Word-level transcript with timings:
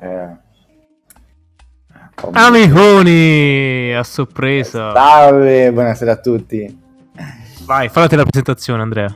Eh, 0.00 0.28
Amiconi, 2.32 3.94
a 3.94 4.02
sorpresa. 4.02 4.92
Salve, 4.92 5.72
buonasera 5.72 6.12
a 6.12 6.16
tutti. 6.16 6.78
Vai, 7.64 7.88
fate 7.88 8.16
la 8.16 8.22
presentazione, 8.22 8.82
Andrea. 8.82 9.14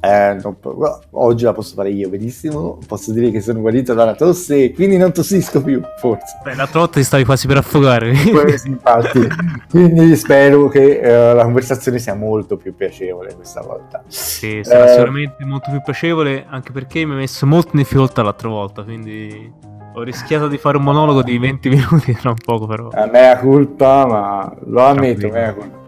Eh, 0.00 0.36
po- 0.60 1.00
oggi 1.12 1.44
la 1.44 1.52
posso 1.54 1.74
fare 1.74 1.90
io, 1.90 2.08
benissimo. 2.10 2.78
Posso 2.86 3.12
dire 3.12 3.30
che 3.30 3.40
sono 3.40 3.60
guarito 3.60 3.94
dalla 3.94 4.14
tosse 4.14 4.72
quindi 4.72 4.98
non 4.98 5.12
tossisco 5.12 5.62
più, 5.62 5.80
forse. 5.98 6.38
Beh, 6.44 6.54
l'altra 6.54 6.80
volta 6.80 6.98
ti 6.98 7.04
stavi 7.04 7.24
quasi 7.24 7.46
per 7.46 7.56
affogare. 7.56 8.14
Sì, 8.14 8.68
infatti. 8.68 9.26
quindi 9.70 10.14
spero 10.16 10.68
che 10.68 11.00
eh, 11.00 11.34
la 11.34 11.42
conversazione 11.44 11.98
sia 11.98 12.14
molto 12.14 12.56
più 12.56 12.74
piacevole 12.74 13.34
questa 13.34 13.62
volta. 13.62 14.02
Sì, 14.06 14.60
sarà 14.62 14.84
Eh, 14.84 14.88
sicuramente 14.90 15.44
molto 15.44 15.70
più 15.70 15.80
piacevole, 15.82 16.44
anche 16.48 16.70
perché 16.72 17.04
mi 17.06 17.12
ha 17.12 17.16
messo 17.16 17.46
molto 17.46 17.70
in 17.72 17.78
difficoltà 17.78 18.22
l'altra 18.22 18.48
volta, 18.48 18.82
quindi 18.82 19.50
ho 19.96 20.02
rischiato 20.02 20.48
di 20.48 20.58
fare 20.58 20.76
un 20.76 20.82
monologo 20.82 21.22
di 21.22 21.38
20 21.38 21.68
minuti 21.68 22.14
tra 22.18 22.30
un 22.30 22.36
poco, 22.44 22.66
però. 22.66 22.88
A 22.92 23.06
me 23.06 23.32
è 23.32 23.38
colpa, 23.38 24.06
ma 24.06 24.54
lo 24.66 24.82
ammetto, 24.82 25.28
Tranquillo. 25.28 25.32
mea 25.32 25.54
colpa. 25.54 25.82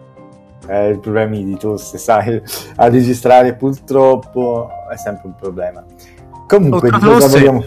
Eh, 0.69 0.91
i 0.93 0.99
problemi 0.99 1.45
di 1.45 1.57
tosse, 1.57 1.99
sai, 1.99 2.41
a 2.77 2.89
registrare 2.89 3.55
purtroppo 3.55 4.69
è 4.91 4.97
sempre 4.97 5.29
un 5.29 5.35
problema. 5.35 5.85
Comunque, 6.47 6.91
di 6.91 6.99
cosa 6.99 7.29
vogliamo... 7.29 7.65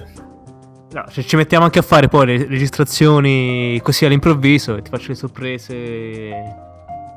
No, 0.91 1.03
se 1.09 1.23
ci 1.23 1.35
mettiamo 1.35 1.66
anche 1.66 1.80
a 1.80 1.83
fare 1.83 2.07
poi 2.07 2.25
le 2.25 2.47
registrazioni 2.47 3.80
così 3.83 4.05
all'improvviso 4.05 4.75
e 4.75 4.81
ti 4.81 4.89
faccio 4.89 5.09
le 5.09 5.16
sorprese 5.16 6.31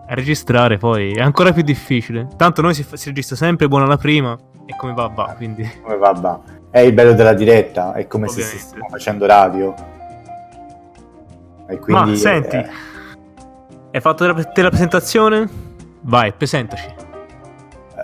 a 0.06 0.14
registrare, 0.14 0.76
poi 0.76 1.12
è 1.12 1.22
ancora 1.22 1.52
più 1.52 1.62
difficile. 1.62 2.28
Tanto 2.36 2.60
noi 2.60 2.74
si, 2.74 2.82
fa- 2.82 2.96
si 2.96 3.08
registra 3.08 3.34
sempre 3.34 3.68
buona 3.68 3.86
la 3.86 3.96
prima 3.96 4.36
e 4.66 4.76
come 4.76 4.92
va 4.92 5.06
va, 5.08 5.34
quindi... 5.36 5.68
Come 5.82 5.96
va, 5.96 6.12
va. 6.12 6.40
È 6.72 6.78
il 6.80 6.92
bello 6.94 7.12
della 7.12 7.34
diretta, 7.34 7.92
è 7.92 8.06
come 8.06 8.26
se 8.28 8.40
Ovviamente. 8.40 8.58
stessimo 8.60 8.86
facendo 8.88 9.26
radio. 9.26 9.74
E 11.68 11.78
quindi, 11.78 12.10
Ma 12.10 12.16
senti, 12.16 12.56
eh, 12.56 12.68
hai 13.92 14.00
fatto 14.00 14.26
la, 14.26 14.34
te 14.42 14.62
la 14.62 14.68
presentazione? 14.70 15.48
Vai, 16.00 16.32
presentaci. 16.32 16.88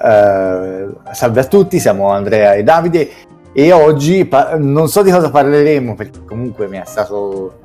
eh, 0.05 0.89
salve 1.13 1.41
a 1.41 1.45
tutti, 1.45 1.81
siamo 1.81 2.11
Andrea 2.11 2.53
e 2.55 2.63
Davide 2.63 3.11
e 3.55 3.73
oggi 3.73 4.25
pa- 4.27 4.57
non 4.59 4.89
so 4.89 5.03
di 5.03 5.11
cosa 5.11 5.31
parleremo 5.31 5.95
perché 5.95 6.23
comunque 6.25 6.69
mi 6.69 6.77
è 6.77 6.85
stato 6.85 7.59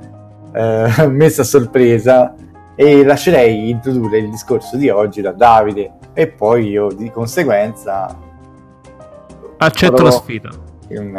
eh, 0.52 1.06
messo 1.08 1.42
a 1.42 1.44
sorpresa 1.44 2.34
e 2.74 3.04
lascerei 3.04 3.68
introdurre 3.70 4.18
il 4.18 4.30
discorso 4.30 4.76
di 4.78 4.88
oggi 4.88 5.20
da 5.20 5.30
Davide 5.32 5.92
e 6.14 6.26
poi 6.28 6.68
io 6.70 6.88
di 6.88 7.10
conseguenza 7.10 8.18
Accetto 9.58 9.96
farò 9.96 10.08
la 10.08 10.10
sfida. 10.10 10.50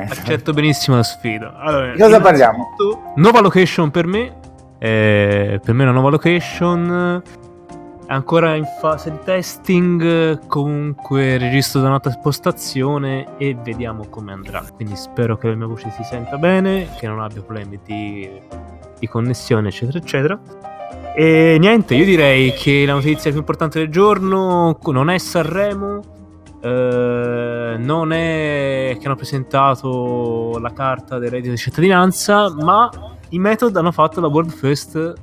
Accetto 0.07 0.53
benissimo 0.53 0.97
la 0.97 1.03
sfida. 1.03 1.55
Allora, 1.57 1.91
Di 1.93 1.99
cosa 1.99 2.21
parliamo? 2.21 2.75
Nuova 3.15 3.41
location 3.41 3.91
per 3.91 4.05
me. 4.07 4.33
eh, 4.77 5.59
per 5.63 5.73
me 5.73 5.81
è 5.81 5.85
una 5.85 5.93
nuova 5.93 6.09
location. 6.11 7.21
Ancora 8.07 8.53
in 8.53 8.65
fase 8.79 9.09
di 9.11 9.17
testing. 9.23 10.45
Comunque 10.47 11.37
registro 11.39 11.81
da 11.81 11.87
un'altra 11.87 12.11
postazione 12.21 13.25
e 13.37 13.55
vediamo 13.63 14.05
come 14.09 14.31
andrà. 14.31 14.63
Quindi 14.75 14.95
spero 14.95 15.37
che 15.37 15.47
la 15.47 15.55
mia 15.55 15.65
voce 15.65 15.89
si 15.89 16.03
senta 16.03 16.37
bene, 16.37 16.87
che 16.99 17.07
non 17.07 17.19
abbia 17.19 17.41
problemi 17.41 17.79
di, 17.83 18.29
di 18.99 19.07
connessione, 19.07 19.69
eccetera, 19.69 19.97
eccetera. 19.97 20.39
E 21.15 21.55
niente, 21.59 21.95
io 21.95 22.05
direi 22.05 22.53
che 22.53 22.83
la 22.85 22.93
notizia 22.93 23.31
più 23.31 23.39
importante 23.39 23.79
del 23.79 23.89
giorno 23.89 24.77
non 24.87 25.09
è 25.09 25.17
Sanremo, 25.17 26.01
eh, 26.65 27.77
non 27.77 28.11
è 28.11 28.97
che 28.99 29.05
hanno 29.05 29.15
presentato 29.15 30.57
la 30.59 30.73
carta 30.73 31.19
del 31.19 31.29
reddito 31.29 31.51
di 31.51 31.57
cittadinanza, 31.57 32.51
ma 32.55 32.89
i 33.29 33.37
Method 33.37 33.75
hanno 33.75 33.91
fatto 33.91 34.19
la 34.19 34.27
World 34.27 34.49
First 34.49 35.13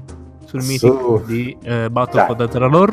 sul 0.44 0.62
Su. 0.62 0.68
meeting 0.68 1.24
di 1.24 1.56
eh, 1.64 1.90
Battle 1.90 2.26
for 2.26 2.36
Dataralore. 2.36 2.92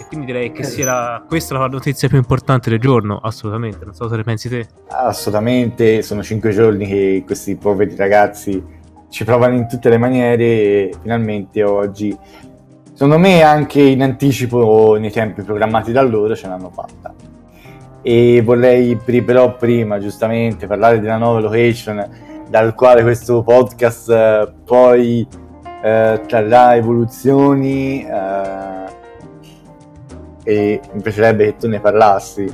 E 0.00 0.06
quindi 0.08 0.24
direi 0.24 0.52
che 0.52 0.62
sia 0.62 1.22
questa 1.28 1.58
la 1.58 1.66
notizia 1.66 2.08
più 2.08 2.16
importante 2.16 2.70
del 2.70 2.78
giorno, 2.78 3.18
assolutamente. 3.22 3.84
Non 3.84 3.92
so 3.92 4.04
cosa 4.04 4.16
ne 4.16 4.22
pensi 4.22 4.48
te. 4.48 4.66
Assolutamente, 4.88 6.00
sono 6.00 6.22
cinque 6.22 6.52
giorni 6.52 6.86
che 6.86 7.22
questi 7.26 7.56
poveri 7.56 7.94
ragazzi 7.96 8.64
ci 9.10 9.24
provano 9.24 9.56
in 9.56 9.68
tutte 9.68 9.90
le 9.90 9.98
maniere 9.98 10.44
e 10.44 10.94
finalmente 11.02 11.62
oggi, 11.62 12.16
secondo 12.92 13.18
me 13.18 13.42
anche 13.42 13.82
in 13.82 14.02
anticipo 14.02 14.96
nei 14.98 15.10
tempi 15.10 15.42
programmati 15.42 15.92
da 15.92 16.00
loro, 16.00 16.34
ce 16.34 16.48
l'hanno 16.48 16.70
fatta. 16.70 17.03
E 18.06 18.42
vorrei 18.42 18.96
però 19.24 19.56
prima 19.56 19.98
giustamente 19.98 20.66
parlare 20.66 21.00
della 21.00 21.16
nuova 21.16 21.40
location 21.40 22.06
dal 22.50 22.74
quale 22.74 23.02
questo 23.02 23.42
podcast 23.42 24.10
eh, 24.10 24.52
poi 24.64 25.26
eh, 25.82 26.20
trarrà 26.26 26.76
evoluzioni 26.76 28.06
eh, 28.06 28.92
e 30.44 30.80
mi 30.92 31.00
piacerebbe 31.00 31.46
che 31.46 31.56
tu 31.56 31.68
ne 31.68 31.80
parlassi. 31.80 32.44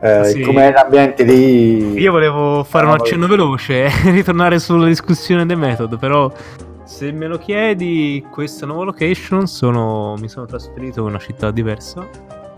Eh, 0.00 0.24
Sì. 0.24 0.40
Com'è 0.42 0.70
l'ambiente 0.70 1.24
lì? 1.24 1.98
Io 1.98 2.12
volevo 2.12 2.62
fare 2.62 2.84
un 2.84 2.92
No, 2.92 2.96
accenno 2.96 3.26
veloce 3.26 3.86
e 3.86 3.90
ritornare 4.12 4.58
sulla 4.58 4.86
discussione 4.86 5.44
dei 5.44 5.56
Method, 5.56 5.98
però 5.98 6.30
se 6.84 7.10
me 7.10 7.26
lo 7.26 7.38
chiedi, 7.38 8.24
questa 8.30 8.66
nuova 8.66 8.84
location 8.84 9.46
sono, 9.46 10.14
mi 10.18 10.28
sono 10.28 10.46
trasferito 10.46 11.00
in 11.00 11.06
una 11.06 11.18
città 11.18 11.50
diversa, 11.50 12.06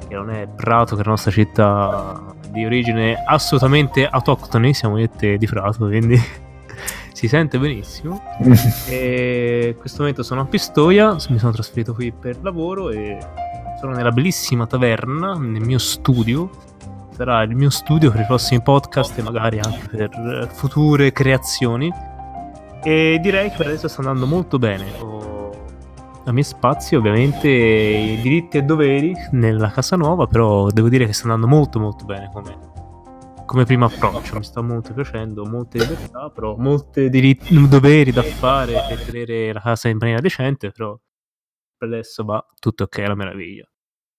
che 0.09 0.15
non 0.15 0.31
è 0.31 0.47
Prato, 0.47 0.95
che 0.95 1.03
è 1.03 1.05
la 1.05 1.11
nostra 1.11 1.31
città 1.31 2.23
di 2.51 2.65
origine 2.65 3.23
assolutamente 3.27 4.07
autoctoni, 4.07 4.73
siamo 4.75 4.99
io 4.99 5.05
e 5.05 5.11
te 5.11 5.37
di 5.37 5.47
Prato, 5.47 5.87
quindi 5.87 6.19
si 7.13 7.29
sente 7.29 7.59
benissimo. 7.59 8.23
E 8.89 9.73
in 9.75 9.77
questo 9.77 10.01
momento 10.01 10.23
sono 10.23 10.43
a 10.43 10.45
Pistoia, 10.45 11.17
mi 11.29 11.39
sono 11.39 11.53
trasferito 11.53 11.93
qui 11.95 12.13
per 12.13 12.39
lavoro 12.43 12.91
e 12.91 13.19
sono 13.81 13.93
nella 13.93 14.11
bellissima 14.11 14.67
taverna, 14.67 15.35
nel 15.35 15.63
mio 15.63 15.79
studio. 15.79 16.51
Sarà 17.11 17.43
il 17.43 17.55
mio 17.55 17.71
studio 17.71 18.11
per 18.11 18.21
i 18.21 18.27
prossimi 18.27 18.61
podcast 18.61 19.19
e 19.19 19.23
magari 19.23 19.59
anche 19.59 19.89
per 19.89 20.49
future 20.53 21.13
creazioni. 21.13 21.91
E 22.83 23.19
direi 23.21 23.51
che 23.51 23.57
per 23.57 23.67
adesso 23.67 23.89
sta 23.89 24.01
andando 24.01 24.27
molto 24.27 24.59
bene. 24.59 24.85
Ho 25.01 25.16
a 26.27 26.33
miei 26.33 26.45
spazi, 26.45 26.97
ovviamente, 26.97 27.49
i 27.49 28.21
diritti 28.21 28.59
e 28.59 28.63
doveri 28.63 29.15
nella 29.31 29.71
casa 29.71 29.97
nuova, 29.97 30.27
però 30.27 30.67
devo 30.69 30.89
dire 30.89 31.07
che 31.07 31.13
sta 31.13 31.25
andando 31.25 31.47
molto 31.47 31.79
molto 31.79 32.05
bene 32.05 32.29
come, 32.33 33.45
come 33.47 33.65
primo 33.65 33.85
approccio. 33.85 34.37
Mi 34.37 34.43
sta 34.43 34.61
molto 34.61 34.93
piacendo, 34.93 35.45
molte 35.45 35.79
libertà, 35.79 36.29
però 36.31 36.57
molte 36.57 37.09
diritti, 37.09 37.69
doveri 37.69 38.11
da 38.11 38.25
fare 38.25 38.73
per 38.89 39.05
tenere 39.05 39.53
la 39.53 39.61
casa 39.61 39.89
in 39.89 39.99
maniera 39.99 40.21
decente, 40.21 40.73
però 40.73 40.99
per 41.77 41.89
adesso 41.89 42.25
va 42.25 42.45
tutto 42.59 42.85
ok, 42.85 42.99
la 42.99 43.15
meraviglia. 43.15 43.71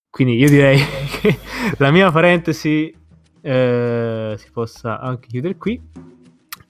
Quindi 0.10 0.38
io 0.38 0.50
direi 0.50 0.80
che 1.20 1.38
la 1.78 1.92
mia 1.92 2.10
parentesi 2.10 2.96
eh, 3.42 4.36
si 4.38 4.52
possa 4.52 5.02
anche 5.02 5.28
chiudere 5.28 5.58
qui. 5.58 5.82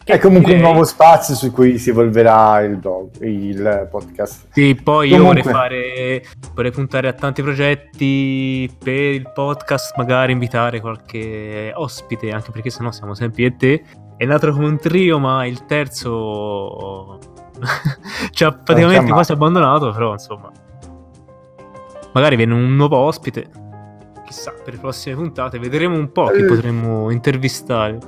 È 0.07 0.19
comunque 0.19 0.53
un 0.53 0.57
direi- 0.59 0.72
nuovo 0.72 0.85
spazio 0.85 1.35
su 1.35 1.51
cui 1.51 1.78
si 1.78 1.90
evolverà 1.90 2.62
il 2.62 2.78
blog, 2.78 3.09
il 3.22 3.88
podcast. 3.91 4.47
Sì, 4.51 4.73
poi 4.81 5.09
io 5.09 5.18
Comunque- 5.18 5.51
vorrei 5.51 6.22
fare 6.22 6.23
vorrei 6.53 6.72
puntare 6.72 7.07
a 7.09 7.13
tanti 7.13 7.41
progetti 7.41 8.73
per 8.81 8.94
il 8.94 9.29
podcast, 9.34 9.95
magari 9.97 10.31
invitare 10.31 10.79
qualche 10.79 11.73
ospite, 11.75 12.31
anche 12.31 12.51
perché 12.51 12.69
sennò 12.69 12.91
siamo 12.91 13.13
sempre 13.16 13.41
io 13.41 13.47
e 13.50 13.56
te. 13.57 13.84
È 14.16 14.25
nato 14.25 14.51
come 14.53 14.68
un 14.68 14.78
trio, 14.78 15.19
ma 15.19 15.45
il 15.45 15.66
terzo 15.66 17.19
ci 18.31 18.44
ha 18.45 18.51
praticamente 18.53 19.12
quasi 19.12 19.34
abbandonato, 19.34 19.91
però 19.91 20.13
insomma. 20.13 20.50
Magari 22.13 22.38
viene 22.38 22.53
un 22.53 22.75
nuovo 22.78 22.95
ospite. 22.97 23.45
Chissà, 24.25 24.53
per 24.63 24.74
le 24.75 24.79
prossime 24.79 25.16
puntate 25.16 25.59
vedremo 25.59 25.95
un 25.97 26.12
po' 26.13 26.28
chi 26.28 26.39
Eh. 26.41 26.45
potremmo 26.45 27.12
intervistare. 27.12 28.00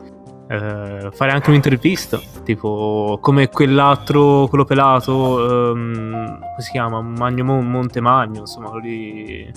Eh, 0.51 1.09
fare 1.11 1.31
anche 1.31 1.49
un'intervista, 1.51 2.19
tipo 2.43 3.19
come 3.21 3.49
quell'altro, 3.49 4.47
quello 4.47 4.63
pelato, 4.66 5.72
ehm, 5.73 6.40
come 6.40 6.55
si 6.57 6.72
chiama? 6.72 7.01
Magno 7.01 7.43
Mon- 7.43 7.69
Montemagno, 7.69 8.40
insomma, 8.40 8.69
quello 8.69 8.84
lì- 8.87 9.51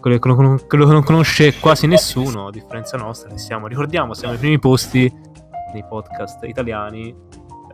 quello 0.00 0.18
non, 0.42 0.58
quello 0.66 0.86
che 0.86 0.92
non 0.92 1.02
conosce 1.02 1.58
quasi 1.60 1.86
nessuno, 1.86 2.46
a 2.46 2.50
differenza 2.50 2.96
nostra, 2.96 3.28
che 3.28 3.36
siamo, 3.36 3.66
ricordiamo, 3.66 4.14
siamo 4.14 4.32
ai 4.32 4.40
primi 4.40 4.58
posti 4.58 5.12
nei 5.74 5.84
podcast 5.86 6.42
italiani, 6.44 7.14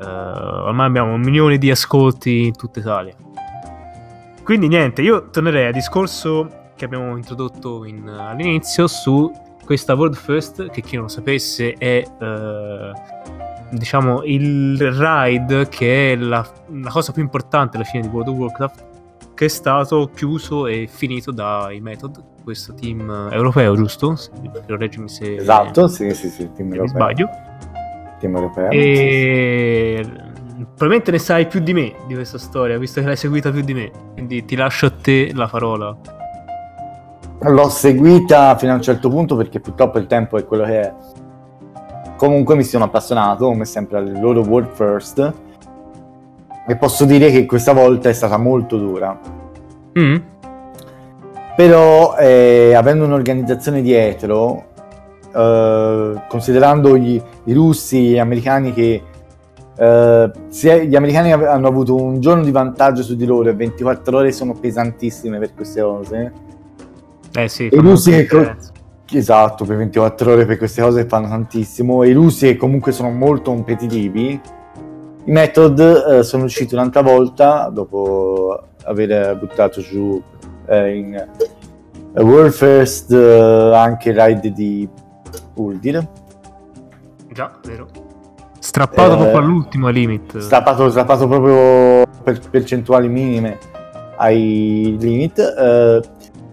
eh, 0.01 0.05
ormai 0.05 0.87
abbiamo 0.89 1.17
milioni 1.17 1.59
di 1.59 1.71
ascolti 1.71 2.47
in 2.47 2.57
tutta 2.57 2.81
Italia. 2.81 3.15
Quindi 4.43 4.67
niente, 4.67 5.01
io 5.01 5.31
tornerei 5.31 5.67
al 5.67 5.73
discorso 5.73 6.51
che 6.75 6.85
abbiamo 6.85 7.17
introdotto 7.17 7.85
in- 7.85 8.09
all'inizio 8.09 8.89
su 8.89 9.31
questa 9.69 9.93
World 9.93 10.15
First, 10.17 10.71
che 10.71 10.81
chi 10.81 10.95
non 10.95 11.05
lo 11.05 11.11
sapesse 11.11 11.75
è 11.75 12.03
eh, 12.03 12.93
diciamo 13.69 14.23
il 14.25 14.79
ride 14.79 15.69
che 15.69 16.13
è 16.13 16.17
la, 16.17 16.43
la 16.69 16.89
cosa 16.89 17.13
più 17.13 17.21
importante 17.21 17.77
alla 17.77 17.85
fine 17.85 18.01
di 18.01 18.09
World 18.09 18.29
of 18.29 18.37
Warcraft 18.39 18.87
che 19.35 19.45
è 19.45 19.49
stato 19.49 20.11
chiuso 20.15 20.67
e 20.67 20.89
finito 20.91 21.33
dai 21.33 21.81
Method, 21.83 22.19
questo 22.43 22.73
team 22.73 23.11
europeo, 23.31 23.77
giusto? 23.77 24.17
Se- 24.17 24.31
Correggimi 24.67 25.07
se, 25.07 25.35
Esatto, 25.35 25.87
sì, 25.87 26.15
sì, 26.15 26.31
sì, 26.31 26.51
team 26.55 26.73
europeo. 26.73 26.89
sbaglio. 26.89 27.29
Team 28.21 28.37
europeo. 28.37 28.71
E 28.71 30.03
probabilmente 30.57 31.11
ne 31.11 31.19
sai 31.19 31.47
più 31.47 31.61
di 31.61 31.75
me 31.75 31.95
di 32.07 32.15
questa 32.15 32.39
storia, 32.39 32.79
visto 32.79 33.01
che 33.01 33.07
l'hai 33.07 33.17
seguita 33.17 33.51
più 33.51 33.61
di 33.61 33.75
me. 33.75 33.91
Quindi 34.15 34.47
ti 34.47 34.57
lascio 34.57 34.87
a 34.87 34.91
te 34.91 35.31
la 35.35 35.47
parola. 35.47 35.95
L'ho 37.41 37.69
seguita 37.69 38.57
fino 38.57 38.73
a 38.73 38.75
un 38.75 38.83
certo 38.83 39.09
punto 39.09 39.37
perché 39.37 39.61
purtroppo 39.61 39.99
il 39.99 40.07
tempo 40.07 40.37
è 40.37 40.45
quello 40.45 40.65
che 40.65 40.81
è. 40.81 40.95
Comunque 42.17 42.57
mi 42.57 42.65
sono 42.65 42.85
appassionato, 42.85 43.47
come 43.47 43.65
sempre, 43.65 43.99
alle 43.99 44.19
loro 44.19 44.41
World 44.41 44.71
First. 44.73 45.33
E 46.67 46.77
posso 46.77 47.05
dire 47.05 47.31
che 47.31 47.47
questa 47.47 47.73
volta 47.73 48.09
è 48.09 48.13
stata 48.13 48.37
molto 48.39 48.77
dura. 48.77 49.19
Mm. 49.99 50.17
Però, 51.55 52.17
eh, 52.17 52.75
avendo 52.75 53.05
un'organizzazione 53.05 53.83
dietro, 53.83 54.65
eh, 55.33 56.21
considerando 56.29 56.97
gli, 56.97 57.23
i 57.45 57.53
russi 57.53 57.97
e 57.99 58.11
gli 58.15 58.19
americani 58.19 58.73
che 58.73 59.03
se 59.79 60.87
gli 60.87 60.97
americani 60.97 61.31
hanno 61.31 61.69
avuto 61.69 61.95
un 61.95 62.19
giorno 62.19 62.43
di 62.43 62.51
vantaggio 62.51 63.05
su 63.05 63.15
di 63.15 63.25
loro 63.25 63.49
e 63.49 63.55
24 63.55 64.17
ore 64.17 64.33
sono 64.33 64.55
pesantissime 64.55 65.39
per 65.39 65.55
queste 65.55 65.81
cose. 65.81 66.33
Eh 67.35 67.49
sì, 67.49 67.65
E 67.65 67.67
i 67.67 67.71
fanno 67.77 67.91
russi 67.91 68.11
anche 68.13 68.23
che 68.23 68.29
co- 68.29 68.39
differenza. 68.39 68.73
Esatto, 69.11 69.65
per 69.65 69.77
24 69.79 70.33
ore 70.33 70.45
per 70.45 70.59
queste 70.59 70.83
cose 70.83 71.07
fanno 71.07 71.29
tantissimo. 71.29 72.03
E 72.03 72.09
i 72.11 72.13
russi 72.13 72.47
che 72.47 72.57
comunque 72.57 72.93
sono 72.93 73.11
molto 73.11 73.51
competitivi. 73.53 74.31
I 75.25 75.31
Method 75.31 75.79
eh, 76.11 76.23
sono 76.23 76.45
usciti 76.45 76.75
un'altra 76.75 77.01
volta 77.03 77.69
dopo 77.71 78.63
aver 78.85 79.37
buttato 79.39 79.81
giù 79.81 80.23
eh, 80.67 80.97
in 80.97 81.15
eh, 81.15 82.23
World 82.23 82.53
First 82.53 83.13
eh, 83.13 83.73
anche 83.75 84.11
il 84.11 84.21
ride 84.21 84.53
di 84.53 84.89
Uldir. 85.55 86.07
Già, 87.33 87.59
vero. 87.65 87.89
Strappato 88.59 89.13
Eh, 89.15 89.17
proprio 89.17 89.39
all'ultimo 89.39 89.87
a 89.87 89.91
limit. 89.91 90.37
Strappato, 90.39 90.91
strappato 90.91 91.27
proprio 91.29 92.07
per 92.23 92.41
percentuali 92.51 93.09
minime 93.09 93.59
ai 94.17 94.97
limit. 94.99 95.39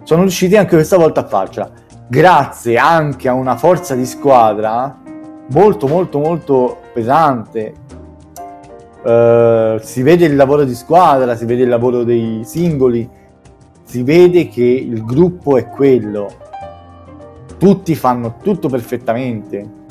Sono 0.05 0.21
riusciti 0.21 0.55
anche 0.55 0.75
questa 0.75 0.97
volta 0.97 1.19
a 1.21 1.27
farcela. 1.27 1.69
Grazie 2.07 2.77
anche 2.77 3.27
a 3.27 3.33
una 3.33 3.57
forza 3.57 3.95
di 3.95 4.05
squadra 4.05 5.01
molto 5.49 5.87
molto 5.87 6.19
molto 6.19 6.77
pesante. 6.93 7.73
Eh, 9.03 9.79
si 9.81 10.01
vede 10.01 10.25
il 10.25 10.35
lavoro 10.35 10.63
di 10.63 10.73
squadra, 10.73 11.35
si 11.35 11.45
vede 11.45 11.63
il 11.63 11.69
lavoro 11.69 12.03
dei 12.03 12.41
singoli, 12.45 13.07
si 13.83 14.03
vede 14.03 14.47
che 14.47 14.63
il 14.63 15.03
gruppo 15.03 15.57
è 15.57 15.67
quello. 15.67 16.29
Tutti 17.57 17.95
fanno 17.95 18.37
tutto 18.41 18.69
perfettamente. 18.69 19.83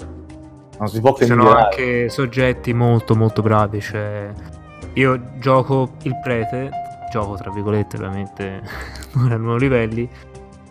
Non 0.78 0.88
si 0.88 1.00
può 1.00 1.12
che 1.12 1.26
sono 1.26 1.50
anche 1.50 2.08
soggetti 2.08 2.72
molto 2.72 3.14
molto 3.14 3.42
bravi. 3.42 3.80
Cioè, 3.80 4.30
io 4.94 5.20
gioco 5.38 5.90
il 6.02 6.18
prete, 6.22 6.70
gioco 7.14 7.36
tra 7.36 7.52
virgolette 7.52 7.96
ovviamente 7.96 8.62
non 9.14 9.30
a 9.30 9.36
nuovi 9.36 9.60
livelli. 9.60 10.08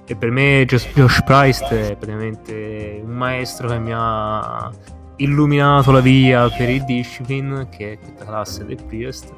E 0.05 0.15
per 0.17 0.31
me 0.31 0.65
Josh, 0.65 1.23
Price 1.23 1.65
è 1.69 1.95
praticamente 1.95 3.01
un 3.05 3.13
maestro 3.13 3.69
che 3.69 3.79
mi 3.79 3.91
ha 3.93 4.69
illuminato 5.17 5.91
la 5.91 6.01
via 6.01 6.49
per 6.49 6.69
il 6.69 6.83
Discipline, 6.83 7.69
che 7.69 7.93
è 7.93 7.97
questa 7.97 8.25
classe 8.25 8.65
del 8.65 8.83
Priest. 8.83 9.33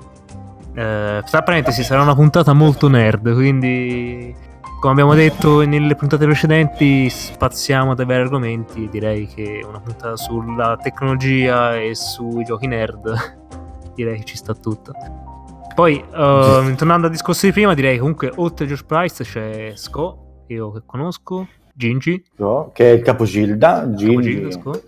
Eh, 0.74 1.22
tra 1.24 1.44
parentesi, 1.44 1.84
sarà 1.84 2.02
una 2.02 2.16
puntata 2.16 2.54
molto 2.54 2.88
nerd, 2.88 3.31
quindi 3.34 4.36
come 4.80 4.92
abbiamo 4.92 5.13
detto 5.13 5.63
nelle 5.63 5.96
puntate 5.96 6.25
precedenti, 6.25 7.08
spaziamo 7.12 7.94
da 7.94 8.04
vari 8.04 8.22
argomenti. 8.22 8.90
Direi 8.90 9.28
che 9.28 9.63
una 9.63 9.80
puntata 9.80 10.16
sulla 10.16 10.78
tecnologia 10.81 11.75
e 11.75 11.94
sui 11.94 12.44
giochi 12.44 12.66
nerd, 12.66 13.38
direi 13.94 14.18
che 14.18 14.24
ci 14.24 14.36
sta 14.36 14.56
tutta. 14.56 15.25
Poi, 15.75 15.98
eh, 15.98 16.74
tornando 16.77 17.07
al 17.07 17.12
discorso 17.12 17.45
di 17.45 17.51
prima, 17.51 17.74
direi 17.74 17.95
che 17.95 18.00
comunque 18.00 18.31
oltre 18.36 18.63
a 18.63 18.68
George 18.68 18.86
Price 18.86 19.24
c'è 19.25 19.74
Sco, 19.75 20.44
io 20.48 20.72
che 20.72 20.81
conosco, 20.86 21.48
Gingy, 21.74 22.24
No, 22.38 22.72
che 22.74 22.92
è 22.92 22.94
il 22.94 23.01
capogilda, 23.01 23.92
Gingy, 23.94 24.16
Capogilda, 24.39 24.51
Sco. 24.51 24.81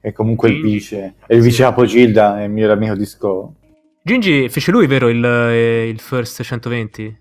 è 0.00 0.12
comunque 0.12 0.48
il 0.48 0.56
Gingy. 0.56 0.72
vice, 0.72 1.14
è 1.24 1.34
il 1.34 1.40
vice 1.42 1.62
capogilda, 1.62 2.40
è 2.40 2.42
il 2.42 2.50
migliore 2.50 2.72
amico 2.72 2.94
di 2.96 3.06
Sco. 3.06 3.54
Gingy 4.02 4.48
fece 4.48 4.72
lui, 4.72 4.88
vero, 4.88 5.08
il, 5.08 5.24
eh, 5.24 5.88
il 5.88 6.00
First 6.00 6.42
120? 6.42 7.18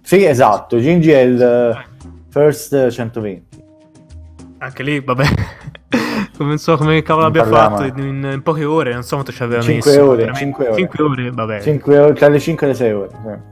Sì, 0.00 0.24
esatto, 0.24 0.78
Gingy 0.78 1.10
è 1.10 1.20
il 1.20 1.42
eh, 1.42 1.84
first 2.30 2.88
120. 2.88 3.64
Anche 4.58 4.82
lì, 4.82 5.00
vabbè, 5.00 5.24
come 6.36 6.48
non 6.50 6.58
so 6.58 6.76
come 6.76 7.02
cavolo 7.02 7.26
abbia 7.26 7.44
fatto 7.44 7.82
in, 7.84 8.30
in 8.32 8.40
poche 8.42 8.64
ore, 8.64 8.92
non 8.92 9.02
so 9.02 9.14
quanto 9.16 9.32
ci 9.32 9.42
aveva 9.42 9.60
Cinque 9.62 9.90
messo. 9.90 10.04
ore, 10.04 10.16
veramente. 10.24 10.38
cinque 10.38 10.68
ore. 10.68 10.76
Cinque 10.76 11.02
ore, 11.04 11.30
vabbè. 11.30 11.60
5 11.62 11.98
ore, 11.98 12.12
tra 12.14 12.28
le 12.28 12.38
5 12.38 12.66
e 12.66 12.70
le 12.70 12.76
6 12.76 12.92
ore. 12.92 13.08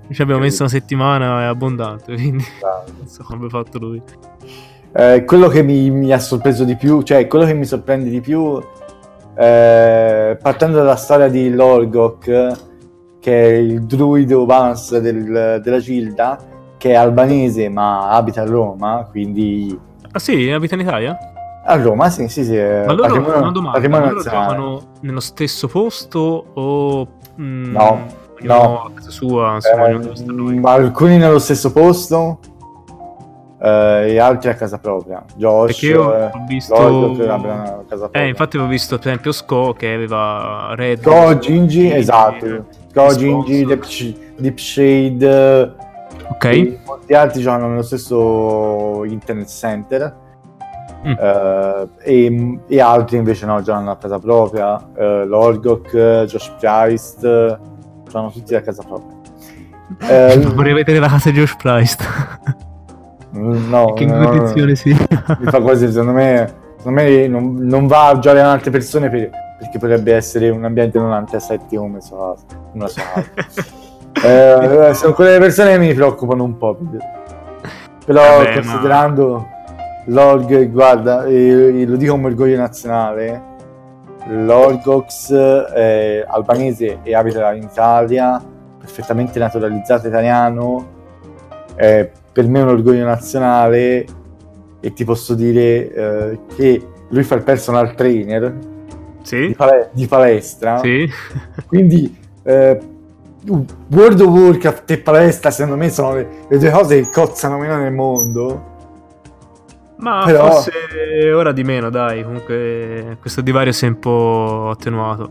sì. 0.09 0.15
Ci 0.15 0.23
abbiamo 0.23 0.41
messo 0.41 0.63
una 0.63 0.71
settimana 0.71 1.43
è 1.43 1.45
abbondante, 1.45 2.15
quindi 2.15 2.45
Esatto. 2.57 2.93
non 2.99 3.07
so 3.09 3.23
come 3.25 3.37
abbia 3.45 3.49
fatto 3.49 3.79
lui. 3.79 4.03
Eh, 4.97 5.25
quello 5.25 5.49
che 5.49 5.63
mi, 5.63 5.91
mi 5.91 6.13
ha 6.13 6.19
sorpreso 6.19 6.65
di 6.65 6.77
più, 6.77 7.03
cioè 7.03 7.27
quello 7.27 7.45
che 7.45 7.55
mi 7.55 7.65
sorprende 7.65 8.09
di 8.11 8.21
più, 8.21 8.61
eh, 9.37 10.39
partendo 10.41 10.77
dalla 10.79 10.97
storia 10.97 11.29
di 11.29 11.51
Lorgok, 11.53 12.53
che 13.21 13.43
è 13.43 13.55
il 13.55 13.83
druido 13.85 14.45
Vance 14.45 15.01
del- 15.01 15.61
della 15.63 15.79
Gilda, 15.79 16.39
che 16.77 16.91
è 16.91 16.95
albanese 16.95 17.69
ma 17.69 18.11
abita 18.11 18.43
a 18.43 18.45
Roma, 18.45 19.07
quindi 19.11 19.77
Ah 20.13 20.19
sì, 20.21 20.49
abita 20.51 20.75
in 20.77 20.83
Italia? 20.83 21.17
A 21.67 21.77
Roma, 21.83 22.11
sì, 22.11 22.29
sì, 22.29 22.45
sì. 22.45 22.57
Ma 22.57 22.93
loro, 22.93 23.03
patrimonio- 23.03 23.39
una 23.39 23.51
domanda, 23.51 23.79
patrimonio 23.79 24.09
loro 24.11 24.23
giocano 24.23 24.81
nello 25.01 25.21
stesso 25.21 25.67
posto 25.69 26.45
o... 26.55 27.07
mm, 27.41 27.73
No, 27.73 28.07
no. 28.41 28.83
a 28.85 28.91
casa 28.95 29.11
sua, 29.11 29.55
insomma, 29.55 29.89
Eh, 29.89 30.55
ma 30.61 30.73
alcuni 30.73 31.17
nello 31.17 31.39
stesso 31.39 31.73
posto 31.73 32.39
eh, 33.63 34.13
e 34.13 34.19
altri 34.19 34.51
a 34.51 34.55
casa 34.55 34.79
propria. 34.79 35.25
Josh, 35.37 35.67
Perché 35.73 35.87
io 35.87 36.15
eh, 36.15 36.25
ho 36.27 36.45
visto... 36.47 36.75
Avranno 36.75 37.63
a 37.63 37.85
casa 37.89 38.09
propria. 38.09 38.23
Eh, 38.23 38.29
infatti 38.29 38.57
avevo 38.57 38.71
visto 38.71 38.99
per 38.99 39.07
esempio 39.09 39.33
Sco 39.33 39.73
che 39.73 39.93
aveva 39.95 40.75
Red... 40.75 41.03
Go, 41.03 41.39
Gingy, 41.39 41.91
esatto. 41.91 42.47
Go, 42.93 43.09
sponsor. 43.09 43.19
Gingy, 43.19 43.65
Deep, 43.65 43.85
Sh- 43.85 44.15
Deep 44.37 44.59
Shade. 44.59 45.75
Ok. 46.27 46.79
molti 46.87 47.13
altri 47.15 47.41
giocano 47.43 47.69
nello 47.69 47.83
stesso 47.83 49.05
internet 49.05 49.49
center. 49.49 50.23
Mm. 51.07 51.13
eh, 51.19 51.89
e, 52.03 52.59
e 52.67 52.81
altri 52.81 53.19
invece 53.19 53.45
no, 53.45 53.61
giocano 53.61 53.91
a 53.91 53.97
casa 53.97 54.19
propria. 54.19 54.83
Eh, 54.97 55.25
Lorgok, 55.27 56.25
Josh 56.25 56.53
Price, 56.59 57.17
eh, 57.21 57.59
giocano 58.05 58.31
tutti 58.31 58.55
a 58.55 58.63
casa 58.63 58.83
propria. 58.83 59.19
Eh, 60.09 60.39
Vorrei 60.55 60.73
vedere 60.73 60.99
la 60.99 61.09
casa 61.09 61.31
di 61.31 61.39
Josh 61.39 61.57
Price. 61.57 61.97
no, 63.33 63.93
che 63.95 64.07
no, 64.07 64.17
no, 64.17 64.23
no. 64.23 64.29
condizione 64.29 64.75
sì. 64.75 64.91
mi 64.91 65.51
fa 65.51 65.61
quasi 65.61 65.91
secondo 65.91 66.13
me, 66.13 66.53
secondo 66.79 67.03
me 67.03 67.27
non, 67.27 67.57
non 67.61 67.87
va 67.87 68.09
a 68.09 68.19
giocare 68.19 68.41
con 68.41 68.49
altre 68.49 68.71
persone 68.71 69.11
per- 69.11 69.31
perché 69.59 69.79
potrebbe 69.79 70.15
essere 70.15 70.49
un 70.49 70.65
ambiente 70.65 70.99
non 70.99 71.13
antiasettico 71.13 71.83
come 71.83 72.01
so, 72.01 72.37
non 72.73 72.87
lo 72.87 72.89
so. 72.89 73.01
Eh, 74.25 74.95
sono 74.95 75.13
quelle 75.13 75.39
persone 75.39 75.73
che 75.73 75.79
mi 75.79 75.95
preoccupano 75.95 76.45
un 76.45 76.57
po'. 76.57 76.77
Però 78.05 78.21
Vabbè, 78.21 78.49
ma- 78.49 78.55
considerando 78.55 79.49
l'org, 80.07 80.71
guarda, 80.71 81.25
eh, 81.25 81.85
lo 81.87 81.97
dico 81.97 82.13
come 82.13 82.27
orgoglio 82.27 82.57
nazionale, 82.57 83.53
l'Orgox 84.27 85.33
è 85.33 86.25
albanese 86.27 86.99
e 87.03 87.15
abita 87.15 87.53
in 87.53 87.63
Italia, 87.65 88.43
perfettamente 88.79 89.39
naturalizzato 89.39 90.09
italiano, 90.09 90.93
è 91.75 92.11
per 92.33 92.47
me 92.49 92.61
un 92.63 92.69
orgoglio 92.69 93.05
nazionale 93.05 94.05
e 94.81 94.93
ti 94.93 95.05
posso 95.05 95.35
dire 95.35 95.93
eh, 95.93 96.39
che 96.57 96.87
lui 97.09 97.23
fa 97.23 97.35
il 97.37 97.43
personal 97.43 97.95
trainer 97.95 98.53
di, 98.53 98.67
Sì? 99.23 99.55
pale- 99.57 99.91
di 99.93 100.07
palestra, 100.07 100.79
Sì? 100.79 101.09
quindi 101.67 102.17
eh, 102.43 102.79
World 103.91 104.21
of 104.21 104.29
Warcraft 104.29 104.91
e 104.91 104.99
palestra 104.99 105.51
secondo 105.51 105.77
me 105.77 105.91
sono 105.91 106.15
le, 106.15 106.27
le 106.49 106.59
due 106.59 106.71
cose 106.71 107.01
che 107.03 107.11
cozzano 107.11 107.59
meno 107.59 107.77
nel 107.77 107.93
mondo. 107.93 108.73
Ma 109.97 110.23
Però- 110.25 110.51
forse 110.51 111.33
ora 111.33 111.53
di 111.53 111.63
meno, 111.65 111.91
dai. 111.91 112.23
Comunque 112.23 113.17
questo 113.21 113.41
divario 113.41 113.73
si 113.73 113.85
è 113.85 113.89
un 113.89 113.99
po' 113.99 114.71
attenuato. 114.71 115.31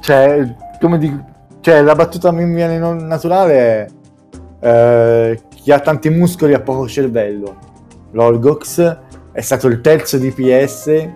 Cioè, 0.00 0.54
come 0.80 0.98
dico, 0.98 1.24
cioè, 1.60 1.82
la 1.82 1.94
battuta 1.94 2.30
mi 2.32 2.44
viene 2.52 2.78
non 2.78 2.96
naturale 3.06 3.54
è 3.54 3.86
eh, 4.60 5.40
chi 5.54 5.70
ha 5.72 5.80
tanti 5.80 6.10
muscoli 6.10 6.54
ha 6.54 6.60
poco 6.60 6.88
cervello. 6.88 7.56
L'Orgox 8.12 8.98
è 9.32 9.40
stato 9.40 9.66
il 9.68 9.80
terzo 9.80 10.18
DPS 10.18 11.08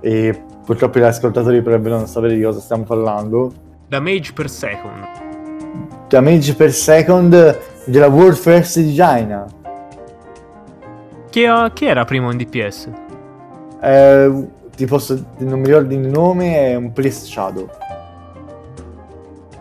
e 0.00 0.42
purtroppo 0.64 0.98
gli 0.98 1.02
ascoltatori 1.02 1.60
potrebbero 1.60 1.96
non 1.96 2.06
sapere 2.06 2.34
di 2.34 2.42
cosa 2.42 2.60
stiamo 2.60 2.84
parlando. 2.84 3.52
Damage 3.88 4.32
per 4.32 4.48
second. 4.48 5.04
Damage 6.08 6.54
per 6.54 6.72
second 6.72 7.58
della 7.84 8.06
World 8.06 8.36
First 8.36 8.78
di 8.80 8.92
China. 8.92 9.44
Chi, 11.34 11.46
chi 11.72 11.86
era 11.86 12.04
primo 12.04 12.30
in 12.30 12.36
DPS? 12.36 12.88
Eh, 13.82 14.48
ti 14.76 14.86
posso, 14.86 15.20
non 15.38 15.58
mi 15.58 15.66
ricordo 15.66 15.92
il 15.92 16.06
nome, 16.06 16.58
è 16.58 16.74
un 16.76 16.92
Priest 16.92 17.26
Shadow. 17.26 17.68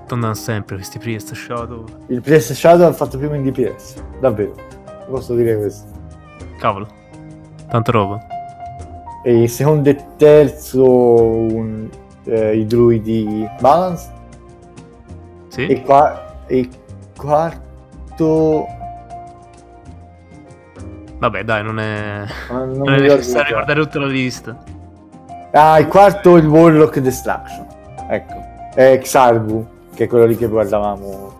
tornano 0.05 0.35
sempre 0.35 0.75
questi 0.75 0.99
Priest 0.99 1.33
Shadow. 1.33 1.83
Il 2.09 2.21
Priest 2.21 2.53
Shadow 2.53 2.87
ha 2.87 2.93
fatto 2.93 3.17
prima 3.17 3.37
in 3.37 3.41
DPS, 3.41 3.95
davvero. 4.19 4.53
Posso 5.09 5.33
dire 5.33 5.57
questo. 5.57 5.87
Cavolo, 6.59 6.85
tanta 7.67 7.91
roba. 7.91 8.23
E 9.23 9.41
il 9.41 9.49
secondo 9.49 9.89
e 9.89 9.97
terzo 10.15 10.85
un, 10.85 11.89
eh, 12.25 12.55
i 12.55 12.67
druidi 12.67 13.49
balance. 13.59 14.11
Sì. 15.47 15.65
E, 15.65 15.81
qua, 15.81 16.45
e 16.45 16.69
quarto... 17.17 18.81
Vabbè, 21.23 21.45
dai, 21.45 21.63
non 21.63 21.79
è, 21.79 22.25
non, 22.49 22.71
non 22.71 22.93
è 22.95 22.99
necessario 22.99 23.53
guardare 23.53 23.79
tutta 23.79 23.99
la 23.99 24.07
lista. 24.07 24.61
Ah, 25.53 25.79
il 25.79 25.87
quarto 25.87 26.35
il 26.35 26.45
Warlock 26.45 26.99
Destruction. 26.99 27.65
Ecco. 28.09 28.33
È 28.75 28.99
Xarbu, 29.01 29.67
che 29.95 30.03
è 30.03 30.07
quello 30.07 30.25
lì 30.25 30.35
che 30.35 30.47
guardavamo. 30.47 31.39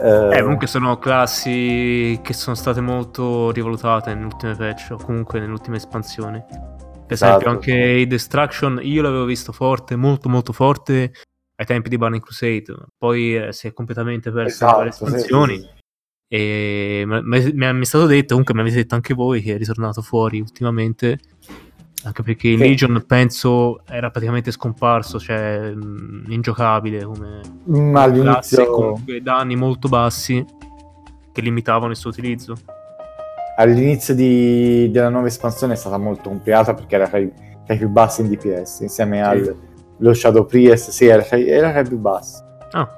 Eh, 0.00 0.40
comunque 0.42 0.68
sono 0.68 0.96
classi 0.98 2.20
che 2.22 2.32
sono 2.32 2.54
state 2.54 2.80
molto 2.80 3.50
rivalutate 3.50 4.14
nelle 4.14 4.26
ultime 4.26 4.54
patch 4.54 4.90
o 4.92 4.96
comunque 4.96 5.40
nelle 5.40 5.50
ultime 5.50 5.78
espansioni. 5.78 6.40
Per 6.48 7.04
esatto. 7.08 7.38
esempio 7.38 7.50
anche 7.50 7.72
il 7.72 8.06
Destruction 8.06 8.78
io 8.80 9.02
l'avevo 9.02 9.24
visto 9.24 9.50
forte, 9.50 9.96
molto 9.96 10.28
molto 10.28 10.52
forte 10.52 11.12
ai 11.56 11.66
tempi 11.66 11.88
di 11.88 11.98
Burning 11.98 12.22
Crusade, 12.22 12.76
poi 12.96 13.36
eh, 13.36 13.52
si 13.52 13.66
è 13.66 13.72
completamente 13.72 14.30
perso 14.30 14.64
esatto, 14.64 14.78
nelle 14.78 14.90
espansioni. 14.90 15.56
Sì, 15.56 15.62
sì. 15.62 15.80
E 16.34 17.04
mi 17.04 17.60
è 17.60 17.84
stato 17.84 18.06
detto, 18.06 18.28
comunque 18.28 18.54
mi 18.54 18.60
avete 18.60 18.76
detto 18.76 18.94
anche 18.94 19.12
voi 19.12 19.42
che 19.42 19.54
è 19.54 19.58
ritornato 19.58 20.00
fuori 20.00 20.40
ultimamente 20.40 21.18
anche 22.04 22.22
perché 22.22 22.48
il 22.48 22.58
sì. 22.58 22.64
Legion 22.64 23.04
penso 23.06 23.82
era 23.86 24.08
praticamente 24.08 24.50
scomparso, 24.50 25.20
cioè 25.20 25.74
mh, 25.74 26.24
ingiocabile 26.28 27.04
come 27.04 27.40
Ma 27.64 28.04
all'inizio... 28.04 28.64
comunque 28.70 29.20
danni 29.20 29.56
molto 29.56 29.88
bassi 29.88 30.42
che 31.32 31.40
limitavano 31.42 31.90
il 31.90 31.98
suo 31.98 32.08
utilizzo. 32.08 32.56
All'inizio 33.58 34.14
di, 34.14 34.90
della 34.90 35.10
nuova 35.10 35.26
espansione 35.26 35.74
è 35.74 35.76
stata 35.76 35.98
molto 35.98 36.30
complicata 36.30 36.72
perché 36.72 36.94
era 36.94 37.08
tra 37.08 37.18
i, 37.18 37.30
tra 37.66 37.74
i 37.74 37.76
più 37.76 37.90
bassi 37.90 38.22
in 38.22 38.30
DPS 38.30 38.80
insieme 38.80 39.18
sì. 39.18 39.54
allo 39.98 40.14
Shadow 40.14 40.46
Priest, 40.46 40.88
sì, 40.88 41.08
era 41.08 41.22
tra, 41.22 41.38
era 41.38 41.72
tra 41.72 41.80
i 41.80 41.88
più 41.88 41.98
bassi. 41.98 42.42
Ah. 42.70 42.88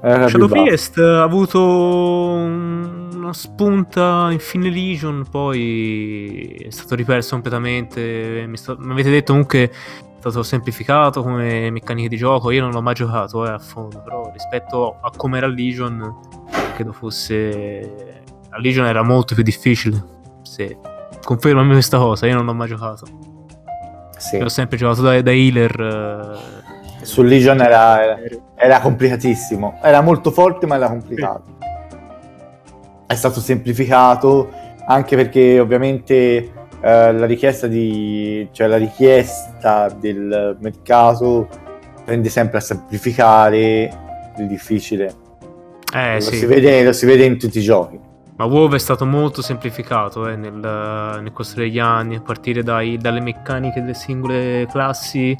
Shadow 0.00 0.48
Priest 0.48 0.98
ha 0.98 1.22
avuto 1.22 1.60
una 1.60 3.32
spunta 3.32 4.28
in 4.30 4.38
fine 4.38 4.70
Legion, 4.70 5.26
poi 5.28 6.64
è 6.66 6.70
stato 6.70 6.94
riperso 6.94 7.30
completamente. 7.32 8.44
Mi, 8.46 8.56
sta... 8.56 8.76
mi, 8.78 8.92
avete 8.92 9.10
detto 9.10 9.32
comunque 9.32 9.70
è 9.70 9.70
stato 10.20 10.42
semplificato 10.42 11.22
come 11.22 11.70
meccaniche 11.70 12.08
di 12.08 12.16
gioco. 12.16 12.50
Io 12.50 12.62
non 12.62 12.70
l'ho 12.70 12.82
mai 12.82 12.94
giocato 12.94 13.44
eh, 13.44 13.50
a 13.50 13.58
fondo, 13.58 14.00
però 14.00 14.30
rispetto 14.32 14.98
a 15.00 15.10
come 15.16 15.38
era 15.38 15.48
Legion, 15.48 16.16
credo 16.74 16.92
fosse. 16.92 18.22
A 18.50 18.58
Legion 18.60 18.86
era 18.86 19.02
molto 19.02 19.34
più 19.34 19.42
difficile. 19.42 20.02
Se 20.42 20.78
confermami 21.22 21.72
questa 21.72 21.98
cosa, 21.98 22.26
io 22.26 22.34
non 22.34 22.44
l'ho 22.44 22.54
mai 22.54 22.68
giocato. 22.68 23.06
Sì. 24.16 24.36
Io 24.36 24.44
ho 24.44 24.48
sempre 24.48 24.76
giocato 24.76 25.02
da, 25.02 25.20
da 25.20 25.32
healer. 25.32 25.80
Eh 25.80 26.57
su 27.02 27.22
Legion 27.22 27.60
era, 27.60 28.18
era, 28.54 28.80
complicatissimo. 28.80 29.78
Era 29.82 30.00
molto 30.00 30.30
forte, 30.30 30.66
ma 30.66 30.76
era 30.76 30.88
complicato. 30.88 31.56
È 33.06 33.14
stato 33.14 33.40
semplificato 33.40 34.50
anche 34.86 35.16
perché 35.16 35.58
ovviamente 35.60 36.52
eh, 36.80 37.12
la 37.12 37.26
richiesta 37.26 37.66
di 37.66 38.48
cioè 38.52 38.66
la 38.66 38.76
richiesta 38.76 39.88
del 39.88 40.56
mercato 40.60 41.48
tende 42.04 42.28
sempre 42.28 42.58
a 42.58 42.60
semplificare 42.60 43.90
il 44.38 44.46
difficile. 44.46 45.14
Eh, 45.94 46.14
lo, 46.14 46.20
sì. 46.20 46.36
si 46.36 46.46
vede, 46.46 46.84
lo 46.84 46.92
si 46.92 47.06
vede 47.06 47.24
in 47.24 47.38
tutti 47.38 47.58
i 47.58 47.62
giochi. 47.62 47.98
Ma 48.36 48.44
WoW 48.44 48.72
è 48.74 48.78
stato 48.78 49.04
molto 49.04 49.42
semplificato 49.42 50.28
eh, 50.28 50.36
nel, 50.36 50.54
nel 50.54 51.32
corso 51.32 51.56
degli 51.56 51.80
anni, 51.80 52.14
a 52.14 52.20
partire 52.20 52.62
dai, 52.62 52.96
dalle 52.96 53.20
meccaniche 53.20 53.80
delle 53.80 53.94
singole 53.94 54.66
classi 54.70 55.36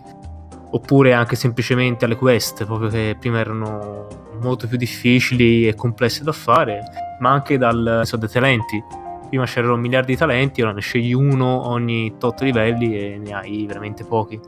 oppure 0.70 1.12
anche 1.12 1.36
semplicemente 1.36 2.04
alle 2.04 2.16
quest, 2.16 2.64
proprio 2.64 2.88
che 2.88 3.16
prima 3.18 3.38
erano 3.38 4.06
molto 4.40 4.66
più 4.66 4.76
difficili 4.76 5.66
e 5.66 5.74
complesse 5.74 6.22
da 6.22 6.32
fare, 6.32 6.82
ma 7.20 7.30
anche 7.30 7.56
dal, 7.58 8.02
so, 8.04 8.16
dai 8.16 8.28
talenti. 8.28 8.82
Prima 9.28 9.44
c'erano 9.44 9.76
miliardi 9.76 10.12
di 10.12 10.18
talenti, 10.18 10.62
ora 10.62 10.72
ne 10.72 10.80
scegli 10.80 11.12
uno 11.12 11.68
ogni 11.68 12.14
tot 12.18 12.40
livelli 12.40 12.98
e 12.98 13.18
ne 13.18 13.32
hai 13.32 13.66
veramente 13.66 14.04
pochi. 14.04 14.40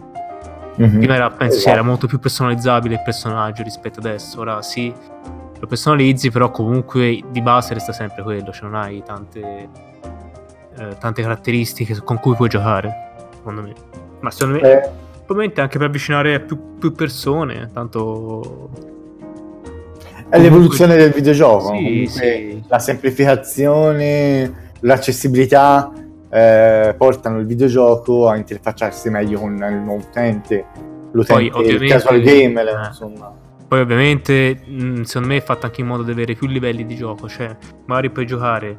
Mm-hmm. 0.81 0.99
Prima 0.99 1.15
era, 1.15 1.29
penso 1.29 1.57
esatto. 1.57 1.61
sia, 1.61 1.73
era 1.73 1.83
molto 1.83 2.07
più 2.07 2.19
personalizzabile 2.19 2.95
il 2.95 3.03
personaggio 3.03 3.63
rispetto 3.63 3.99
adesso, 3.99 4.41
ora 4.41 4.63
sì, 4.63 4.93
lo 5.59 5.67
personalizzi, 5.67 6.31
però 6.31 6.51
comunque 6.51 7.23
di 7.29 7.43
base 7.43 7.75
resta 7.75 7.93
sempre 7.93 8.23
quello, 8.23 8.51
cioè 8.53 8.71
non 8.71 8.77
hai 8.77 9.03
tante, 9.05 9.69
eh, 10.79 10.97
tante 10.99 11.23
caratteristiche 11.23 12.01
con 12.03 12.19
cui 12.19 12.35
puoi 12.35 12.49
giocare, 12.49 13.13
secondo 13.35 13.63
me. 13.63 13.75
Ma 14.21 14.31
secondo 14.31 14.61
me... 14.61 14.71
Eh 14.71 15.09
probabilmente 15.31 15.61
anche 15.61 15.79
per 15.79 15.87
avvicinare 15.87 16.41
più, 16.41 16.59
più 16.77 16.93
persone, 16.93 17.71
tanto... 17.73 18.69
È 20.29 20.41
l'evoluzione 20.41 20.97
del 20.97 21.13
videogioco, 21.13 21.73
sì, 21.73 22.07
sì. 22.07 22.63
la 22.67 22.81
semplificazione, 22.81 24.71
l'accessibilità 24.81 25.93
eh, 26.29 26.95
portano 26.97 27.39
il 27.39 27.47
videogioco 27.47 28.29
a 28.29 28.37
interfacciarsi 28.37 29.09
meglio 29.09 29.39
con 29.39 29.55
il 29.55 29.75
nuovo 29.77 30.03
utente, 30.05 30.65
l'utente, 31.13 31.51
Poi, 31.51 31.67
il 31.67 31.89
casual 31.89 32.21
gamer, 32.21 32.67
eh. 32.67 32.87
insomma. 32.89 33.33
Poi 33.69 33.81
ovviamente, 33.81 34.61
secondo 35.03 35.29
me 35.29 35.37
è 35.37 35.43
fatto 35.43 35.67
anche 35.67 35.81
in 35.81 35.87
modo 35.87 36.03
di 36.03 36.11
avere 36.11 36.35
più 36.35 36.49
livelli 36.49 36.85
di 36.85 36.97
gioco, 36.97 37.29
cioè 37.29 37.57
magari 37.87 38.11
puoi 38.11 38.27
giocare 38.27 38.79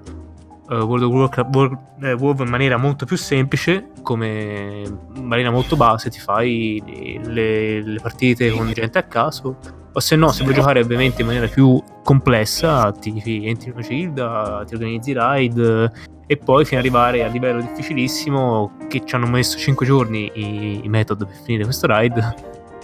World 0.78 1.04
of 1.04 1.12
Warcraft 1.12 1.56
World, 1.56 1.78
eh, 2.02 2.14
WoW 2.14 2.42
in 2.42 2.50
maniera 2.50 2.78
molto 2.78 3.06
più 3.06 3.18
semplice, 3.18 3.90
come 4.02 4.84
in 5.16 5.26
maniera 5.26 5.52
molto 5.52 5.76
base, 5.76 6.10
ti 6.10 6.20
fai 6.20 6.82
le, 7.24 7.82
le 7.84 8.00
partite 8.00 8.52
con 8.52 8.72
gente 8.72 8.98
a 8.98 9.04
caso, 9.04 9.58
o 9.94 10.00
se 10.00 10.16
no, 10.16 10.32
se 10.32 10.44
vuoi 10.44 10.56
giocare 10.56 10.80
ovviamente 10.80 11.22
in 11.22 11.28
maniera 11.28 11.48
più 11.48 11.82
complessa, 12.04 12.92
ti, 12.92 13.10
entri 13.46 13.68
in 13.68 13.74
una 13.74 13.82
gilda, 13.82 14.64
ti 14.66 14.74
organizzi 14.76 15.12
raid 15.12 15.92
e 16.26 16.38
poi 16.38 16.64
fino 16.64 16.80
ad 16.80 16.86
arrivare 16.86 17.26
a 17.26 17.28
livello 17.28 17.62
difficilissimo 17.62 18.78
che 18.88 19.04
ci 19.04 19.16
hanno 19.16 19.28
messo 19.28 19.58
5 19.58 19.86
giorni 19.86 20.32
i, 20.34 20.80
i 20.84 20.88
method 20.88 21.26
per 21.26 21.36
finire 21.44 21.66
questo 21.66 21.88
raid. 21.88 22.14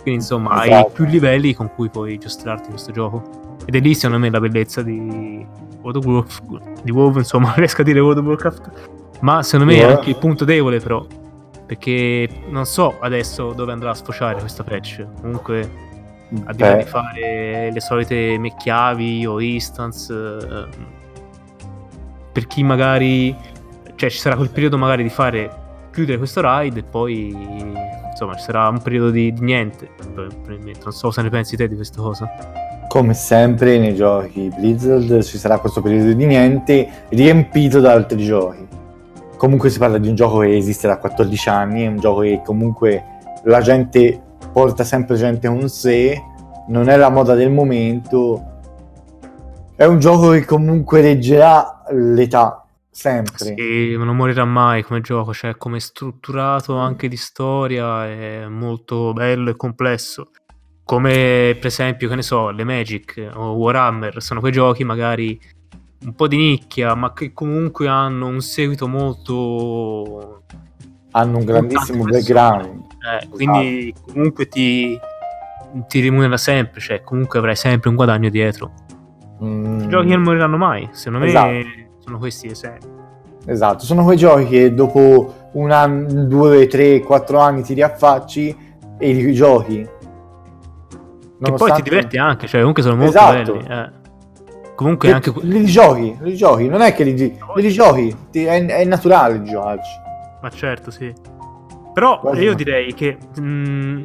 Quindi 0.01 0.21
insomma 0.21 0.65
esatto. 0.65 0.87
hai 0.87 0.91
più 0.93 1.05
livelli 1.05 1.53
con 1.53 1.71
cui 1.73 1.89
puoi 1.89 2.17
giostrarti 2.17 2.69
questo 2.69 2.91
gioco. 2.91 3.55
Ed 3.65 3.75
è 3.75 3.79
lì 3.79 3.95
secondo 3.95 4.19
me 4.19 4.29
la 4.29 4.41
bellezza 4.41 4.81
di, 4.81 5.45
World 5.87 5.95
of 5.97 6.05
Warcraft, 6.05 6.83
di 6.83 6.91
WoW, 6.91 7.17
insomma, 7.17 7.53
riesco 7.57 7.81
a 7.81 7.83
dire 7.85 7.99
World 7.99 8.19
of 8.19 8.25
Warcraft. 8.25 8.71
Ma 9.21 9.41
secondo 9.41 9.71
me 9.71 9.77
yeah. 9.77 9.87
è 9.87 9.91
anche 9.93 10.09
il 10.09 10.17
punto 10.17 10.43
debole, 10.43 10.79
però. 10.79 11.05
Perché 11.65 12.29
non 12.49 12.65
so 12.65 12.97
adesso 12.99 13.53
dove 13.53 13.71
andrà 13.71 13.91
a 13.91 13.93
sfociare 13.93 14.39
questa 14.39 14.63
patch. 14.63 15.05
Comunque, 15.21 15.85
a 16.45 16.53
di 16.53 16.75
di 16.77 16.83
fare 16.83 17.71
le 17.71 17.79
solite 17.79 18.37
mecchiavi 18.37 19.25
o 19.25 19.39
instance. 19.39 20.13
Eh, 20.13 20.67
per 22.31 22.47
chi 22.47 22.63
magari. 22.63 23.35
Cioè, 23.95 24.09
ci 24.09 24.19
sarà 24.19 24.35
quel 24.35 24.49
periodo 24.49 24.77
magari 24.77 25.03
di 25.03 25.09
fare. 25.09 25.65
Chiudere 25.91 26.17
questo 26.17 26.41
ride 26.43 26.79
e 26.79 26.83
poi. 26.83 27.29
Insomma, 28.09 28.35
ci 28.35 28.43
sarà 28.43 28.67
un 28.67 28.81
periodo 28.81 29.09
di, 29.09 29.33
di 29.33 29.41
niente. 29.41 29.89
Non 30.13 30.91
so 30.91 31.11
se 31.11 31.21
ne 31.21 31.29
pensi 31.29 31.55
te 31.55 31.67
di 31.67 31.75
questa 31.75 32.01
cosa 32.01 32.66
come 32.97 33.13
sempre 33.13 33.77
nei 33.77 33.93
giochi 33.93 34.49
Blizzard 34.57 35.21
ci 35.21 35.37
sarà 35.37 35.59
questo 35.59 35.83
periodo 35.83 36.13
di 36.13 36.25
niente 36.25 37.05
riempito 37.09 37.79
da 37.79 37.91
altri 37.91 38.25
giochi. 38.25 38.67
Comunque 39.37 39.69
si 39.69 39.77
parla 39.77 39.99
di 39.99 40.09
un 40.09 40.15
gioco 40.15 40.39
che 40.39 40.57
esiste 40.57 40.87
da 40.87 40.97
14 40.97 41.49
anni, 41.49 41.83
è 41.83 41.87
un 41.87 41.99
gioco 41.99 42.21
che 42.21 42.41
comunque 42.43 43.03
la 43.43 43.61
gente 43.61 44.19
porta 44.51 44.83
sempre 44.83 45.15
gente 45.15 45.47
con 45.47 45.69
sé, 45.69 46.19
non 46.69 46.89
è 46.89 46.97
la 46.97 47.11
moda 47.11 47.35
del 47.35 47.51
momento. 47.51 48.43
È 49.75 49.85
un 49.85 49.99
gioco 49.99 50.31
che 50.31 50.43
comunque 50.43 51.01
reggerà 51.01 51.83
l'età 51.91 52.65
sempre. 52.89 53.53
Sì, 53.55 53.95
non 53.95 54.15
morirà 54.15 54.43
mai 54.43 54.81
come 54.81 55.01
gioco, 55.01 55.35
cioè 55.35 55.55
come 55.55 55.79
strutturato 55.79 56.75
anche 56.77 57.07
di 57.07 57.15
storia 57.15 58.07
è 58.07 58.47
molto 58.47 59.13
bello 59.13 59.51
e 59.51 59.55
complesso 59.55 60.31
come 60.87 61.57
per 61.59 61.65
esempio, 61.65 62.07
che 62.07 62.15
ne 62.15 62.21
so, 62.21 62.49
le 62.49 62.63
Magic 62.63 63.29
o 63.33 63.51
Warhammer, 63.55 64.21
sono 64.21 64.39
quei 64.39 64.53
giochi 64.53 64.85
magari 64.85 65.37
un 66.05 66.13
po' 66.13 66.29
di 66.29 66.37
nicchia, 66.37 66.95
ma 66.95 67.11
che 67.11 67.33
comunque 67.33 67.89
hanno 67.89 68.27
un 68.27 68.39
seguito 68.39 68.87
molto... 68.87 70.43
Hanno 71.11 71.39
un 71.39 71.43
grandissimo 71.43 72.05
background. 72.05 72.85
Eh, 73.03 73.17
esatto. 73.17 73.35
Quindi 73.35 73.93
comunque 74.01 74.47
ti, 74.47 74.97
ti 75.89 75.99
rimunera 75.99 76.37
sempre, 76.37 76.79
cioè 76.79 77.01
comunque 77.01 77.39
avrai 77.39 77.57
sempre 77.57 77.89
un 77.89 77.95
guadagno 77.95 78.29
dietro. 78.29 78.71
Mm. 79.43 79.89
Giochi 79.89 80.07
che 80.07 80.15
non 80.15 80.23
moriranno 80.23 80.55
mai, 80.55 80.87
secondo 80.93 81.19
me 81.19 81.27
esatto. 81.27 81.67
sono 81.99 82.17
questi 82.17 82.47
esempi. 82.47 82.87
Esatto, 83.45 83.83
sono 83.83 84.05
quei 84.05 84.15
giochi 84.15 84.45
che 84.45 84.73
dopo 84.73 85.49
un 85.51 85.69
anno, 85.69 86.23
due, 86.23 86.65
tre, 86.67 87.01
quattro 87.01 87.39
anni 87.39 87.61
ti 87.61 87.73
riaffacci 87.73 88.57
e 88.97 89.11
li 89.11 89.33
giochi 89.33 89.95
Che 91.39 91.51
poi 91.51 91.71
ti 91.73 91.81
diverti 91.83 92.17
anche, 92.17 92.47
cioè 92.47 92.59
comunque 92.59 92.83
sono 92.83 92.95
molto 92.95 93.11
Esatto. 93.17 93.53
belli. 93.53 93.65
eh. 93.67 93.89
Comunque 94.75 95.07
Li, 95.07 95.13
anche... 95.15 95.33
li 95.41 95.65
giochi, 95.65 96.17
li 96.21 96.35
giochi, 96.35 96.67
non 96.67 96.81
è 96.81 96.93
che 96.93 97.03
li, 97.03 97.37
li 97.55 97.69
giochi, 97.71 98.15
ti- 98.31 98.43
è, 98.45 98.63
è 98.63 98.85
naturale 98.85 99.41
giocarci. 99.41 99.91
Ma 100.41 100.49
certo, 100.49 100.91
sì. 100.91 101.11
Però 101.93 102.19
Quasi 102.19 102.41
io 102.43 102.51
no. 102.51 102.55
direi 102.55 102.93
che 102.93 103.17
mh, 103.39 104.03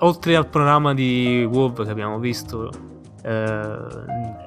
oltre 0.00 0.36
al 0.36 0.46
programma 0.48 0.92
di 0.92 1.48
WoW 1.50 1.72
che 1.72 1.90
abbiamo 1.90 2.18
visto, 2.18 2.70
eh, 3.22 3.78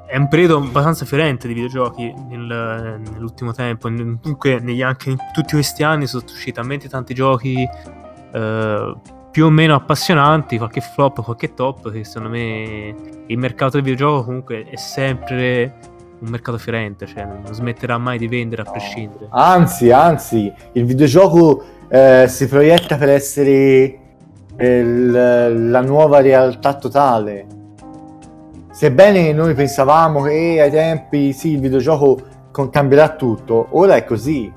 è 0.08 0.18
un 0.18 0.28
periodo 0.28 0.58
abbastanza 0.58 1.04
fiorente 1.06 1.48
di 1.48 1.56
videogiochi 1.56 2.14
nel- 2.30 3.02
nell'ultimo 3.12 3.54
tempo. 3.54 3.88
Comunque, 3.90 4.60
negli, 4.60 4.84
anche 4.84 5.10
in 5.10 5.18
tutti 5.34 5.54
questi 5.56 5.84
anni 5.84 6.06
sono 6.06 6.24
usciti 6.26 6.52
talmente 6.52 6.88
tanti 6.88 7.16
giochi 7.16 7.68
eh, 8.34 8.94
più 9.34 9.46
o 9.48 9.50
meno 9.50 9.74
appassionanti, 9.74 10.58
qualche 10.60 10.80
flop, 10.80 11.24
qualche 11.24 11.56
top, 11.56 11.92
che 11.92 12.04
secondo 12.04 12.30
me 12.30 12.94
il 13.26 13.38
mercato 13.40 13.72
del 13.72 13.82
videogioco 13.82 14.26
comunque 14.26 14.64
è 14.70 14.76
sempre 14.78 15.74
un 16.20 16.30
mercato 16.30 16.60
fiorente, 16.60 17.08
cioè 17.08 17.26
non 17.26 17.52
smetterà 17.52 17.98
mai 17.98 18.20
di 18.20 18.28
vendere 18.28 18.62
a 18.62 18.70
prescindere. 18.70 19.26
Anzi, 19.32 19.90
anzi, 19.90 20.54
il 20.74 20.86
videogioco 20.86 21.64
eh, 21.90 22.26
si 22.28 22.48
proietta 22.48 22.96
per 22.96 23.10
essere 23.10 23.98
eh, 24.56 24.84
l- 24.84 25.70
la 25.72 25.82
nuova 25.82 26.22
realtà 26.22 26.76
totale. 26.76 27.48
Sebbene 28.72 29.34
noi 29.34 29.56
pensavamo 29.56 30.22
che 30.22 30.60
ai 30.62 30.70
tempi 30.70 31.34
sì, 31.34 31.54
il 31.54 31.60
videogioco 31.60 32.20
con- 32.52 32.70
cambierà 32.70 33.16
tutto, 33.16 33.66
ora 33.72 33.96
è 33.96 34.04
così. 34.06 34.52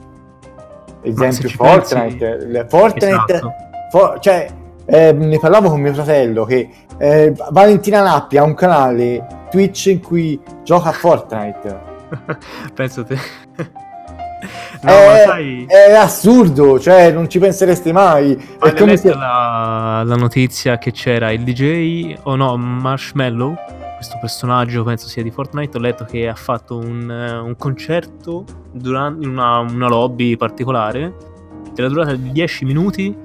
se 1.03 1.09
Esempio 1.09 1.49
Fortnite. 1.49 2.37
pensi- 2.37 2.69
Fortnite, 2.69 3.09
Esatto. 3.09 3.53
For- 3.91 4.19
cioè, 4.21 4.47
eh, 4.87 5.13
ne 5.13 5.39
parlavo 5.39 5.69
con 5.69 5.81
mio 5.81 5.93
fratello 5.93 6.45
che 6.45 6.69
eh, 6.99 7.35
Valentina 7.51 8.03
Nappi 8.03 8.39
ha 8.39 8.45
un 8.45 8.55
canale 8.55 9.27
Twitch 9.51 9.87
in 9.87 10.01
cui 10.01 10.41
gioca 10.63 10.91
a 10.91 10.93
Fortnite. 10.93 11.81
Penso 12.73 13.05
te. 13.05 13.19
no, 14.83 14.91
è, 14.91 15.07
ma 15.07 15.17
sai, 15.33 15.67
è 15.67 15.93
assurdo, 15.93 16.79
cioè 16.79 17.11
non 17.11 17.29
ci 17.29 17.39
pensereste 17.39 17.93
mai. 17.93 18.33
hai 18.61 18.71
È 18.71 18.75
come 18.75 18.97
se... 18.97 19.13
la, 19.13 20.03
la 20.05 20.15
notizia 20.15 20.79
che 20.79 20.93
c'era 20.93 21.31
il 21.33 21.43
DJ, 21.43 22.15
o 22.23 22.37
no, 22.37 22.57
Marshmallow, 22.57 23.55
questo 23.97 24.19
personaggio 24.21 24.85
penso 24.85 25.09
sia 25.09 25.23
di 25.23 25.31
Fortnite, 25.31 25.77
ho 25.77 25.81
letto 25.81 26.05
che 26.05 26.29
ha 26.29 26.35
fatto 26.35 26.79
un, 26.79 27.11
eh, 27.11 27.39
un 27.39 27.57
concerto 27.57 28.45
durante 28.71 29.25
in 29.25 29.33
una, 29.33 29.59
una 29.59 29.89
lobby 29.89 30.37
particolare 30.37 31.35
della 31.73 31.89
durata 31.89 32.15
di 32.15 32.31
10 32.33 32.65
minuti 32.65 33.17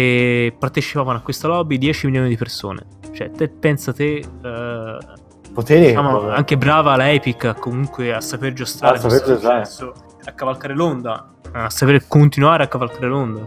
e 0.00 0.54
partecipavano 0.58 1.18
a 1.18 1.20
questa 1.20 1.46
lobby 1.48 1.76
10 1.78 2.06
milioni 2.06 2.28
di 2.28 2.36
persone. 2.36 2.80
Cioè, 3.12 3.30
te 3.30 3.48
pensa 3.48 3.92
te... 3.92 4.16
eh, 4.16 4.98
Potere. 5.52 5.86
diciamo, 5.88 6.30
anche 6.30 6.56
brava 6.56 6.96
la 6.96 7.10
Epic 7.10 7.56
comunque 7.58 8.14
a 8.14 8.20
saper 8.20 8.52
giostrare 8.52 8.96
A 8.96 9.00
saper 9.00 9.36
successo, 9.38 9.92
a 10.24 10.32
cavalcare 10.32 10.74
l'onda, 10.74 11.28
a 11.52 11.68
saper 11.68 12.06
continuare 12.06 12.62
a 12.64 12.68
cavalcare 12.68 13.08
l'onda. 13.08 13.42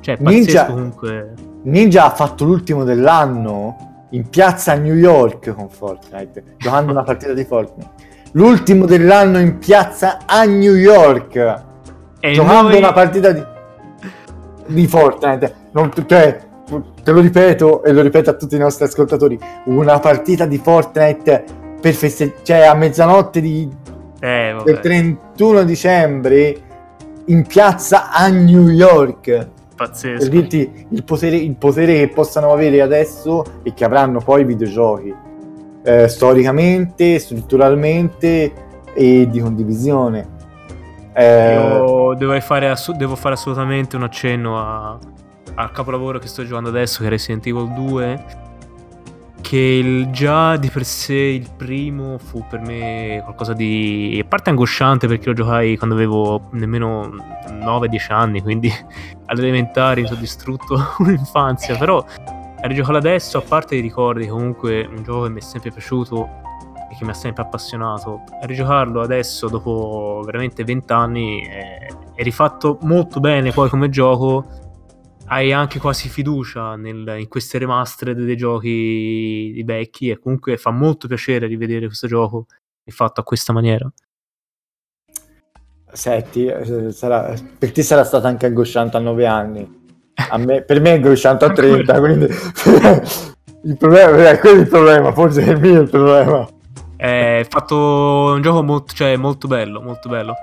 Cioè, 0.00 0.16
Ninja- 0.18 0.66
comunque. 0.66 1.32
Ninja 1.62 2.04
ha 2.06 2.10
fatto 2.10 2.44
l'ultimo 2.44 2.84
dell'anno 2.84 3.76
in 4.10 4.28
piazza 4.28 4.72
a 4.72 4.76
New 4.76 4.94
York 4.94 5.54
con 5.54 5.68
Fortnite, 5.70 6.56
giocando 6.58 6.90
una 6.92 7.02
partita 7.02 7.32
di 7.32 7.44
Fortnite. 7.44 7.90
L'ultimo 8.32 8.84
dell'anno 8.84 9.38
in 9.38 9.58
piazza 9.58 10.18
a 10.26 10.42
New 10.44 10.74
York, 10.74 11.62
E 12.20 12.32
giocando 12.32 12.68
noi- 12.70 12.78
una 12.78 12.92
partita 12.92 13.30
di, 13.30 13.42
di 14.66 14.86
Fortnite. 14.86 15.54
Non- 15.72 15.90
cioè, 16.06 16.38
te 17.02 17.10
lo 17.10 17.20
ripeto 17.20 17.82
e 17.84 17.92
lo 17.92 18.00
ripeto 18.02 18.30
a 18.30 18.34
tutti 18.34 18.54
i 18.56 18.58
nostri 18.58 18.84
ascoltatori, 18.84 19.38
una 19.66 19.98
partita 19.98 20.46
di 20.46 20.58
Fortnite 20.58 21.44
per 21.80 21.92
feste- 21.94 22.34
cioè 22.42 22.64
a 22.64 22.74
mezzanotte 22.74 23.40
di, 23.40 23.68
Eh, 24.20 24.56
del 24.64 24.80
31 24.80 25.64
dicembre 25.64 26.56
in 27.26 27.44
piazza 27.46 28.10
a 28.10 28.28
New 28.28 28.68
York. 28.68 29.22
per 29.76 29.88
pazzesco. 29.88 30.28
dirti 30.28 30.86
il 30.90 31.02
potere, 31.02 31.34
il 31.36 31.56
potere 31.56 31.94
che 31.98 32.08
possano 32.08 32.52
avere 32.52 32.80
adesso 32.80 33.42
e 33.64 33.74
che 33.74 33.84
avranno 33.84 34.20
poi 34.20 34.42
i 34.42 34.44
videogiochi 34.44 35.12
eh, 35.82 36.06
storicamente, 36.08 37.18
strutturalmente 37.18 38.52
e 38.94 39.26
di 39.28 39.40
condivisione. 39.40 40.28
Eh, 41.14 41.54
Io 41.54 42.14
devo 42.14 42.38
fare, 42.40 42.68
assu- 42.68 42.96
devo 42.96 43.14
fare 43.16 43.34
assolutamente 43.34 43.96
un 43.96 44.02
accenno 44.02 44.58
a- 44.58 44.98
al 45.54 45.70
capolavoro 45.70 46.18
che 46.18 46.26
sto 46.26 46.44
giocando 46.44 46.68
adesso, 46.70 47.00
che 47.00 47.06
è 47.06 47.10
Resident 47.10 47.46
Evil 47.46 47.72
2. 47.72 48.24
Che 49.40 49.56
il- 49.58 50.08
già 50.10 50.56
di 50.56 50.70
per 50.70 50.84
sé 50.84 51.14
il 51.14 51.50
primo 51.54 52.16
fu 52.18 52.44
per 52.48 52.60
me 52.60 53.20
qualcosa 53.22 53.52
di. 53.52 54.18
a 54.22 54.26
parte 54.26 54.48
angosciante 54.50 55.06
perché 55.06 55.26
lo 55.28 55.34
giocai 55.34 55.76
quando 55.76 55.94
avevo 55.94 56.48
nemmeno 56.52 57.10
9-10 57.50 58.10
anni, 58.12 58.40
quindi 58.40 58.72
alle 59.26 59.40
elementari 59.42 60.00
mi 60.00 60.06
sono 60.08 60.18
distrutto 60.20 60.76
un'infanzia. 60.98 61.76
Però 61.76 62.02
a 62.62 62.66
rigiocarlo 62.66 62.96
adesso, 62.98 63.36
a 63.36 63.42
parte 63.42 63.74
i 63.76 63.80
ricordi, 63.80 64.26
comunque 64.26 64.84
un 64.90 65.02
gioco 65.02 65.24
che 65.24 65.28
mi 65.30 65.38
è 65.40 65.42
sempre 65.42 65.70
piaciuto 65.70 66.26
e 66.94 66.98
che 66.98 67.04
mi 67.04 67.10
ha 67.10 67.14
sempre 67.14 67.42
appassionato. 67.42 68.22
A 68.40 68.46
rigiocarlo 68.46 69.00
adesso, 69.00 69.48
dopo 69.48 70.22
veramente 70.24 70.64
20 70.64 70.92
anni, 70.92 71.46
è, 71.46 71.86
è 72.14 72.22
rifatto 72.22 72.78
molto 72.82 73.20
bene 73.20 73.50
poi 73.52 73.68
come 73.68 73.90
gioco. 73.90 74.46
Hai 75.26 75.52
anche 75.52 75.78
quasi 75.78 76.08
fiducia 76.08 76.76
nel- 76.76 77.16
in 77.18 77.28
queste 77.28 77.58
remastered 77.58 78.18
dei 78.18 78.36
giochi 78.36 79.52
di 79.54 79.62
vecchi 79.64 80.10
e 80.10 80.18
comunque 80.18 80.56
fa 80.56 80.70
molto 80.70 81.08
piacere 81.08 81.46
rivedere 81.46 81.86
questo 81.86 82.06
gioco 82.06 82.46
fatto 82.86 83.20
a 83.20 83.24
questa 83.24 83.52
maniera. 83.52 83.90
Senti, 85.92 86.52
sarà- 86.90 87.34
per 87.58 87.72
te 87.72 87.82
sarà 87.82 88.04
stata 88.04 88.28
anche 88.28 88.46
angosciante 88.46 88.96
a 88.96 89.00
9 89.00 89.26
anni. 89.26 89.82
A 90.28 90.36
me- 90.38 90.62
per 90.62 90.80
me 90.80 90.90
è 90.90 90.94
angosciante 90.94 91.44
a 91.44 91.50
30, 91.52 91.98
quindi 91.98 92.26
il 93.64 93.76
problema 93.78 94.28
è 94.30 94.38
quello 94.38 94.60
il 94.60 94.68
problema, 94.68 95.12
forse 95.12 95.42
è 95.44 95.50
il 95.50 95.60
mio 95.60 95.80
il 95.80 95.88
problema. 95.88 96.46
È 97.04 97.44
fatto 97.50 98.32
un 98.34 98.40
gioco 98.40 98.62
molto, 98.62 98.94
cioè, 98.94 99.14
molto 99.18 99.46
bello, 99.46 99.82
molto 99.82 100.08
bello. 100.08 100.34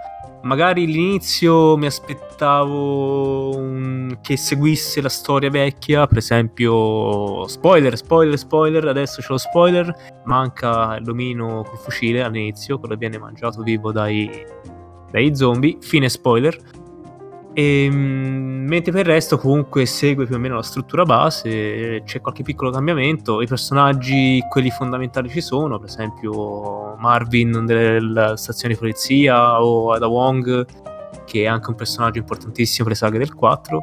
Magari 0.44 0.84
all'inizio 0.84 1.76
mi 1.76 1.88
aspettavo 1.88 3.56
un- 3.58 4.20
che 4.22 4.38
seguisse 4.38 5.02
la 5.02 5.10
storia 5.10 5.50
vecchia, 5.50 6.06
per 6.06 6.20
esempio, 6.20 7.48
spoiler, 7.48 7.98
spoiler, 7.98 8.38
spoiler, 8.38 8.88
adesso 8.88 9.22
c'è 9.22 9.28
lo 9.30 9.38
spoiler, 9.40 9.96
manca 10.26 11.00
l'omino 11.00 11.64
col 11.68 11.80
fucile 11.80 12.22
all'inizio, 12.22 12.78
quello 12.78 12.96
viene 12.96 13.18
mangiato 13.18 13.64
vivo 13.64 13.92
dai, 13.92 14.30
dai 15.10 15.36
zombie, 15.36 15.78
fine 15.82 16.10
spoiler. 16.10 16.56
E, 17.54 17.90
mm, 17.92 18.51
mentre 18.62 18.92
per 18.92 19.02
il 19.02 19.14
resto 19.14 19.38
comunque 19.38 19.86
segue 19.86 20.26
più 20.26 20.36
o 20.36 20.38
meno 20.38 20.56
la 20.56 20.64
struttura 20.64 21.04
base, 21.04 22.02
c'è 22.06 22.22
qualche 22.22 22.44
piccolo 22.44 22.72
cambiamento, 22.72 23.42
i 23.42 23.48
personaggi, 23.48 24.42
quelli 24.50 24.70
fondamentali 24.70 25.30
ci 25.30 25.42
sono, 25.42 25.80
per 25.80 25.90
esempio 25.90 26.96
Marvin 26.98 27.66
della 27.66 28.38
stazione 28.38 28.74
di 28.74 28.80
polizia 28.80 29.62
o 29.64 29.92
Ada 29.92 30.08
Wong, 30.08 30.66
che 31.26 31.44
è 31.44 31.48
anche 31.48 31.70
un 31.70 31.76
personaggio 31.76 32.20
importantissimo 32.20 32.88
per 32.88 32.94
le 32.94 33.00
saghe 33.00 33.18
del 33.18 33.34
4. 33.34 33.82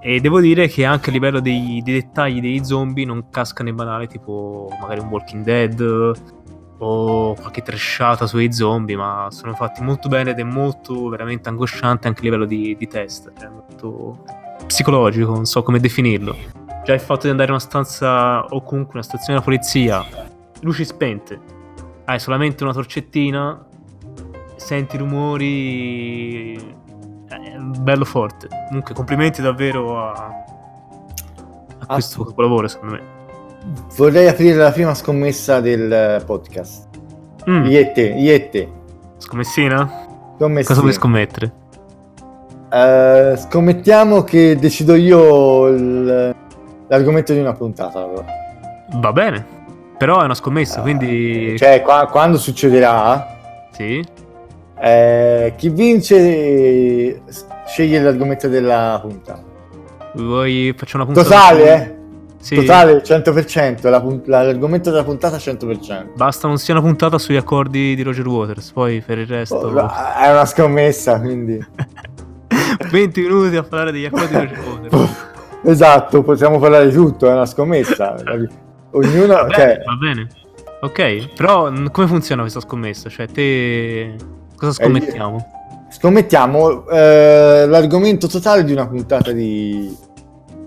E 0.00 0.20
devo 0.20 0.40
dire 0.40 0.68
che 0.68 0.84
anche 0.84 1.10
a 1.10 1.12
livello 1.12 1.40
dei, 1.40 1.80
dei 1.82 1.94
dettagli 1.94 2.40
dei 2.40 2.64
zombie 2.64 3.04
non 3.04 3.28
casca 3.30 3.64
nei 3.64 3.72
banale, 3.72 4.06
tipo 4.06 4.68
magari 4.80 5.00
un 5.00 5.08
Walking 5.08 5.42
Dead 5.42 6.34
o 6.78 7.34
qualche 7.34 7.62
trashata 7.62 8.26
sui 8.26 8.52
zombie, 8.52 8.96
ma 8.96 9.28
sono 9.30 9.54
fatti 9.54 9.82
molto 9.82 10.08
bene 10.08 10.30
ed 10.30 10.38
è 10.38 10.42
molto 10.42 11.08
veramente 11.08 11.48
angosciante 11.48 12.08
anche 12.08 12.20
a 12.20 12.24
livello 12.24 12.44
di, 12.44 12.76
di 12.76 12.86
test, 12.86 13.32
è 13.38 13.48
molto 13.48 14.24
psicologico, 14.66 15.32
non 15.32 15.46
so 15.46 15.62
come 15.62 15.78
definirlo. 15.78 16.36
Già 16.84 16.92
il 16.92 17.00
fatto 17.00 17.22
di 17.22 17.30
andare 17.30 17.48
in 17.48 17.56
una 17.56 17.64
stanza 17.64 18.44
o 18.44 18.62
comunque 18.62 18.94
una 18.94 19.02
stazione 19.02 19.38
della 19.38 19.42
polizia, 19.42 20.04
luci 20.60 20.84
spente, 20.84 21.40
hai 22.04 22.20
solamente 22.20 22.62
una 22.62 22.72
torcettina, 22.72 23.66
senti 24.56 24.96
rumori, 24.96 26.54
è 27.26 27.56
bello 27.58 28.04
forte. 28.04 28.48
Comunque 28.68 28.94
complimenti 28.94 29.42
davvero 29.42 30.00
a, 30.00 30.12
a 31.78 31.86
questo 31.86 32.24
capolavoro 32.24 32.68
secondo 32.68 32.94
me. 32.94 33.15
Vorrei 33.96 34.28
aprire 34.28 34.56
la 34.56 34.70
prima 34.70 34.94
scommessa 34.94 35.60
del 35.60 36.22
podcast. 36.24 36.84
Mm, 37.48 37.64
Io 37.66 37.78
e 37.80 37.92
te, 37.92 38.02
io 38.02 38.32
e 38.34 38.48
te. 38.48 38.68
scommessina? 39.18 40.04
Scommessina. 40.36 40.68
Cosa 40.68 40.80
vuoi 40.80 40.92
scommettere? 40.92 41.52
Eh, 42.70 43.34
scommettiamo 43.36 44.22
che 44.22 44.56
decido 44.56 44.94
io 44.94 45.66
il- 45.68 46.34
l'argomento 46.88 47.32
di 47.32 47.38
una 47.40 47.52
puntata. 47.54 47.98
allora. 48.02 48.24
Va 48.94 49.12
bene. 49.12 49.54
Però 49.96 50.20
è 50.20 50.24
una 50.24 50.34
scommessa, 50.34 50.82
quindi... 50.82 51.56
Cioè, 51.56 51.80
qua- 51.82 52.06
quando 52.10 52.36
succederà, 52.36 53.34
Sì. 53.72 54.04
eh, 54.78 55.54
chi 55.56 55.70
vince 55.70 56.16
eh, 56.16 57.22
sceglie 57.66 58.00
l'argomento 58.00 58.46
della 58.48 58.98
puntata. 59.00 59.42
Vuoi... 60.14 60.74
Faccio 60.76 60.96
una 60.96 61.06
puntata... 61.06 61.26
Totale, 61.28 61.74
eh? 61.74 61.95
Sì, 62.38 62.54
Totale 62.54 63.02
100%, 63.02 63.88
la 63.88 64.00
pun- 64.00 64.22
la- 64.26 64.42
l'argomento 64.42 64.90
della 64.90 65.02
puntata 65.04 65.36
100%. 65.38 66.12
basta 66.14 66.46
non 66.46 66.58
sia 66.58 66.74
una 66.74 66.82
puntata 66.82 67.18
sugli 67.18 67.36
accordi 67.36 67.94
di 67.96 68.02
Roger 68.02 68.26
Waters, 68.26 68.70
poi 68.72 69.00
per 69.00 69.18
il 69.18 69.26
resto... 69.26 69.56
Oh, 69.56 69.70
è 69.70 70.30
una 70.30 70.44
scommessa, 70.44 71.18
quindi... 71.20 71.58
20 72.90 73.20
minuti 73.20 73.56
a 73.56 73.62
parlare 73.62 73.92
degli 73.92 74.04
accordi 74.04 74.28
di 74.28 74.34
Roger 74.34 74.58
Waters. 74.68 75.26
esatto, 75.64 76.22
possiamo 76.22 76.58
parlare 76.58 76.88
di 76.88 76.94
tutto, 76.94 77.28
è 77.28 77.32
una 77.32 77.46
scommessa. 77.46 78.14
Ognuno... 78.92 79.34
Va 79.34 79.44
bene, 79.44 79.54
Cioè, 79.54 79.82
va 79.84 79.94
bene. 79.94 80.28
Ok, 80.82 81.34
però 81.34 81.72
come 81.90 82.06
funziona 82.06 82.42
questa 82.42 82.60
scommessa? 82.60 83.08
Cioè, 83.08 83.26
te 83.26 84.14
cosa 84.56 84.70
Eh, 84.70 84.84
scommettiamo? 84.84 85.50
scommettiamo 85.88 86.86
eh, 86.88 87.64
l'argomento 87.66 88.26
totale 88.28 88.62
di 88.62 88.72
una 88.72 88.86
puntata 88.86 89.32
di... 89.32 89.96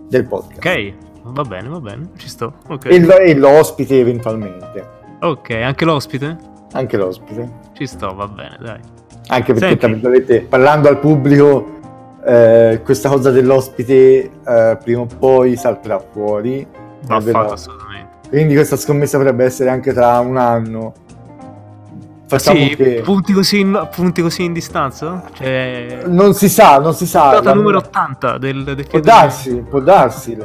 del 0.08 0.26
podcast. 0.26 0.58
Ok, 0.58 0.94
va 1.24 1.44
bene, 1.44 1.68
va 1.70 1.80
bene, 1.80 2.10
ci 2.18 2.28
sto. 2.30 2.54
Ok, 2.68 2.86
E, 2.86 3.00
lo- 3.06 3.18
e 3.18 3.36
l'ospite 3.36 4.00
eventualmente. 4.00 4.88
Ok, 5.22 5.50
anche 5.52 5.86
l'ospite? 5.86 6.38
Anche 6.74 6.98
l'ospite. 6.98 7.52
Ci 7.74 7.86
sto, 7.88 8.14
va 8.16 8.28
bene, 8.28 8.58
dai. 8.60 8.80
Anche 9.28 9.54
perché, 9.54 9.78
tra 9.78 9.88
virgolette, 9.88 10.42
parlando 10.42 10.88
al 10.88 11.00
pubblico, 11.00 11.78
eh, 12.26 12.82
questa 12.84 13.10
cosa 13.10 13.32
dell'ospite 13.32 14.32
eh, 14.46 14.78
prima 14.84 15.02
o 15.02 15.06
poi 15.06 15.56
salterà 15.56 16.00
fuori. 16.00 16.66
Va 17.06 17.20
fatto 17.22 17.54
assolutamente. 17.54 18.08
Quindi 18.30 18.54
questa 18.54 18.76
scommessa 18.76 19.18
potrebbe 19.18 19.46
essere 19.46 19.70
anche 19.70 19.94
tra 19.94 20.20
un 20.20 20.38
anno. 20.38 20.94
Facciamo 22.28 22.60
sì, 22.60 22.76
che... 22.76 23.02
punti, 23.04 23.34
così 23.34 23.60
in, 23.60 23.88
punti 23.96 24.22
così 24.22 24.44
in 24.44 24.54
distanza? 24.54 25.24
Cioè, 25.34 26.04
Non 26.06 26.36
si 26.36 26.48
sa, 26.48 26.78
non 26.80 26.94
si 26.94 27.08
sa. 27.08 27.22
puntata 27.24 27.50
la- 27.50 27.56
numero 27.56 27.78
80 27.80 28.38
del, 28.38 28.64
del 28.64 28.86
Può 28.88 29.00
darsi, 29.00 29.56
può 29.68 29.80
darsi. 29.80 30.38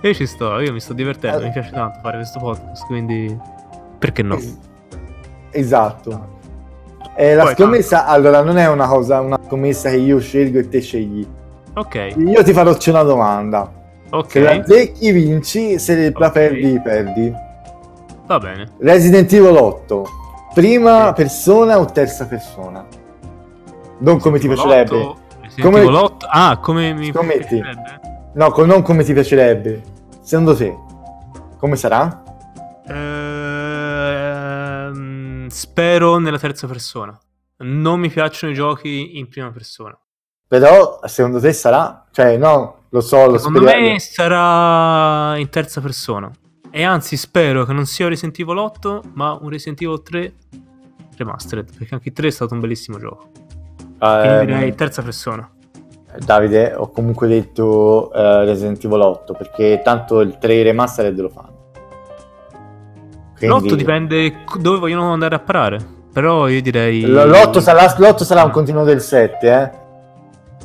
Io 0.08 0.14
ci 0.14 0.26
sto, 0.26 0.58
io 0.60 0.72
mi 0.72 0.80
sto 0.80 0.92
divertendo, 0.94 1.40
Eh. 1.40 1.44
mi 1.46 1.50
piace 1.52 1.70
tanto 1.70 1.98
fare 2.02 2.16
questo 2.18 2.38
podcast, 2.38 2.86
quindi 2.86 3.36
perché 3.98 4.22
no? 4.22 4.36
Es- 4.36 4.58
Esatto. 5.50 6.38
E 7.16 7.34
la 7.34 7.42
Poi, 7.44 7.54
scommessa, 7.54 8.06
allora, 8.06 8.42
non 8.42 8.56
è 8.56 8.68
una 8.68 8.86
cosa, 8.86 9.20
una 9.20 9.38
scommessa 9.44 9.90
che 9.90 9.96
io 9.96 10.18
scelgo 10.20 10.58
e 10.58 10.68
te 10.68 10.80
scegli. 10.80 11.26
Ok, 11.74 12.14
Io 12.16 12.42
ti 12.42 12.52
farò 12.52 12.74
una 12.86 13.02
domanda. 13.02 13.70
Se 14.26 14.40
la 14.40 14.50
ok, 14.52 14.58
azzecchi 14.60 15.10
vinci, 15.12 15.78
se 15.78 16.10
la 16.12 16.26
Ok. 16.26 16.32
perdi 16.32 16.80
perdi. 16.80 17.34
va 18.26 18.38
bene. 18.38 18.68
Resident 18.78 19.32
Evil 19.32 19.56
8. 19.56 20.06
Prima 20.54 21.08
Sì. 21.08 21.12
persona 21.14 21.78
o 21.78 21.84
terza 21.84 22.26
persona? 22.26 22.84
Non 23.98 24.18
come 24.20 24.38
ti 24.38 24.46
piacerebbe. 24.46 24.94
Evil 24.94 25.06
8, 25.08 25.18
Resident 25.42 25.62
Come- 25.66 25.80
Evil 25.80 25.94
8 25.94 26.26
Ah, 26.30 26.58
come 26.58 26.92
mi 26.94 27.10
Scommetti. 27.12 27.38
piacerebbe? 27.60 28.00
No, 28.34 28.50
co- 28.52 28.64
non 28.66 28.82
come 28.82 29.02
ti 29.04 29.12
piacerebbe. 29.12 29.82
Secondo 30.22 30.54
te, 30.56 30.76
come 31.58 31.76
sarà? 31.76 32.22
Ehm, 33.70 35.48
spero 35.48 36.18
nella 36.18 36.38
terza 36.38 36.66
persona. 36.66 37.18
Non 37.58 37.98
mi 38.00 38.08
piacciono 38.08 38.52
i 38.52 38.54
giochi 38.54 39.18
in 39.18 39.28
prima 39.28 39.50
persona. 39.50 39.98
Però, 40.46 41.00
secondo 41.04 41.38
te 41.40 41.52
sarà? 41.52 42.06
Cioè, 42.10 42.36
no, 42.36 42.84
lo 42.88 43.00
so, 43.00 43.26
lo 43.26 43.36
Secondo 43.38 43.60
speriamo. 43.60 43.88
me 43.92 44.00
sarà 44.00 45.36
in 45.36 45.48
terza 45.48 45.80
persona. 45.80 46.30
E 46.70 46.82
anzi, 46.84 47.16
spero 47.16 47.64
che 47.64 47.72
non 47.72 47.84
sia 47.86 48.04
un 48.06 48.10
Resident 48.12 48.38
Evil 48.38 48.56
8, 48.56 49.02
ma 49.14 49.32
un 49.40 49.48
Resident 49.48 49.80
Evil 49.82 50.02
3 50.02 50.32
Remastered. 51.16 51.76
Perché 51.76 51.94
anche 51.94 52.08
il 52.08 52.14
3 52.14 52.28
è 52.28 52.30
stato 52.30 52.54
un 52.54 52.60
bellissimo 52.60 52.98
gioco. 52.98 53.30
Quindi 53.98 54.28
Ehm, 54.28 54.44
direi 54.46 54.74
terza 54.74 55.02
persona. 55.02 55.48
Davide, 56.18 56.74
ho 56.76 56.90
comunque 56.90 57.28
detto 57.28 58.12
eh, 58.12 58.44
Resident 58.44 58.82
Evil 58.84 59.00
8 59.00 59.32
perché 59.34 59.80
tanto 59.82 60.20
il 60.20 60.38
3 60.38 60.62
remastered 60.62 61.18
lo 61.18 61.28
fanno. 61.28 61.58
Quindi- 63.36 63.68
L'8 63.70 63.74
dipende 63.74 64.34
dove 64.58 64.78
vogliono 64.78 65.12
andare 65.12 65.34
a 65.34 65.38
parare. 65.38 65.78
Però 66.12 66.48
io 66.48 66.60
direi. 66.60 67.02
L- 67.06 67.12
L'8 67.28 67.58
sarà, 67.60 67.84
l'8 67.96 68.22
sarà 68.24 68.42
un 68.44 68.50
continuo 68.50 68.82
del 68.84 69.00
7, 69.00 69.48
eh? 69.48 69.78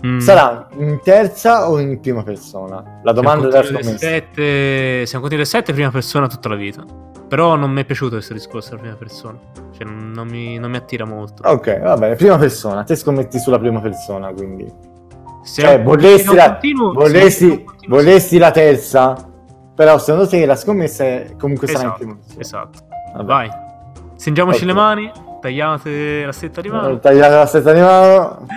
Mm. 0.06 0.20
Sarà 0.20 0.68
in 0.78 1.00
terza 1.04 1.70
o 1.70 1.80
in 1.80 2.00
prima 2.00 2.24
persona? 2.24 3.00
La 3.04 3.12
domanda 3.12 3.48
della 3.48 3.64
Siamo 3.64 3.80
scommessa. 3.82 3.98
7, 4.08 5.06
siamo 5.06 5.22
continui 5.26 5.38
del 5.38 5.46
7 5.48 5.74
prima 5.74 5.90
persona 5.92 6.28
tutta 6.28 6.50
la 6.50 6.56
vita. 6.56 6.84
Però 7.28 7.56
non 7.56 7.72
mi 7.72 7.82
è 7.82 7.86
piaciuto 7.86 8.16
questo 8.16 8.34
discorso 8.34 8.72
della 8.72 8.82
prima 8.82 8.96
persona. 8.98 9.38
Cioè, 9.76 9.86
non, 9.86 10.12
non 10.12 10.28
mi, 10.28 10.58
non 10.58 10.70
mi 10.72 10.78
attira 10.78 11.06
molto. 11.06 11.48
Ok, 11.48 11.80
va 11.80 11.96
bene, 11.96 12.16
prima 12.16 12.38
persona. 12.38 12.84
Te 12.84 12.96
scommetti 12.96 13.40
sulla 13.40 13.58
prima 13.58 13.80
persona, 13.80 14.32
quindi. 14.34 14.72
Se 15.46 15.62
Cioè, 15.62 15.82
vorresti 15.84 16.34
la, 16.34 16.52
continuo, 16.54 16.92
vorresti, 16.94 17.66
vorresti 17.88 18.38
la 18.40 18.50
terza, 18.50 19.16
però 19.76 20.00
secondo 20.00 20.28
te 20.28 20.44
la 20.46 20.56
scommessa 20.56 21.04
è, 21.04 21.28
comunque 21.38 21.68
sarà 21.68 21.84
in 21.84 21.88
Esatto, 21.94 22.06
persona. 22.36 22.42
esatto. 22.42 22.80
Vabbè. 23.14 23.24
Vai. 23.26 23.50
Stringiamoci 24.16 24.62
Ok. 24.62 24.66
le 24.66 24.74
mani, 24.74 25.12
tagliate 25.42 26.26
la 26.26 26.32
setta 26.32 26.62
di 26.62 26.70
mano. 26.70 26.98
Tagliate 27.00 27.36
la 27.36 27.46
stretta 27.46 27.74
di 27.74 27.80
mano. 27.80 28.48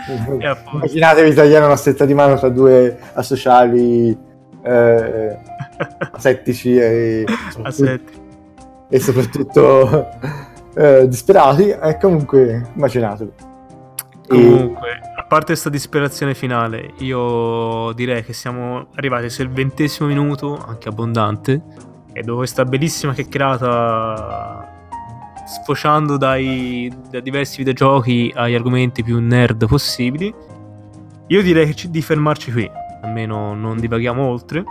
Immaginatevi 0.72 1.34
tagliare 1.34 1.64
una 1.66 1.76
stretta 1.76 2.04
di 2.06 2.14
mano 2.14 2.36
tra 2.38 2.48
due 2.48 2.96
asociali 3.12 4.16
eh, 4.62 5.38
asettici 6.12 6.74
e, 6.78 7.24
Aspetti. 7.62 8.12
e 8.88 8.98
soprattutto 9.00 10.08
eh, 10.74 11.06
disperati. 11.06 11.68
E 11.68 11.98
comunque 12.00 12.66
immaginatevi. 12.74 13.32
E- 13.36 14.26
Comunque, 14.28 15.00
parte 15.28 15.46
questa 15.46 15.68
disperazione 15.70 16.34
finale, 16.34 16.92
io 16.98 17.92
direi 17.92 18.24
che 18.24 18.32
siamo 18.32 18.86
arrivati 18.94 19.28
sul 19.28 19.50
ventesimo 19.50 20.08
minuto, 20.08 20.58
anche 20.66 20.88
abbondante, 20.88 21.60
e 22.12 22.22
dopo 22.22 22.38
questa 22.38 22.64
bellissima 22.64 23.12
chiacchierata 23.12 24.76
sfociando 25.46 26.16
dai, 26.16 26.92
da 27.10 27.20
diversi 27.20 27.58
videogiochi 27.58 28.32
agli 28.34 28.54
argomenti 28.54 29.02
più 29.02 29.18
nerd 29.20 29.66
possibili, 29.66 30.34
io 31.26 31.42
direi 31.42 31.74
ci- 31.74 31.90
di 31.90 32.00
fermarci 32.02 32.50
qui, 32.52 32.70
almeno 33.02 33.54
non 33.54 33.78
divaghiamo 33.78 34.26
oltre. 34.26 34.64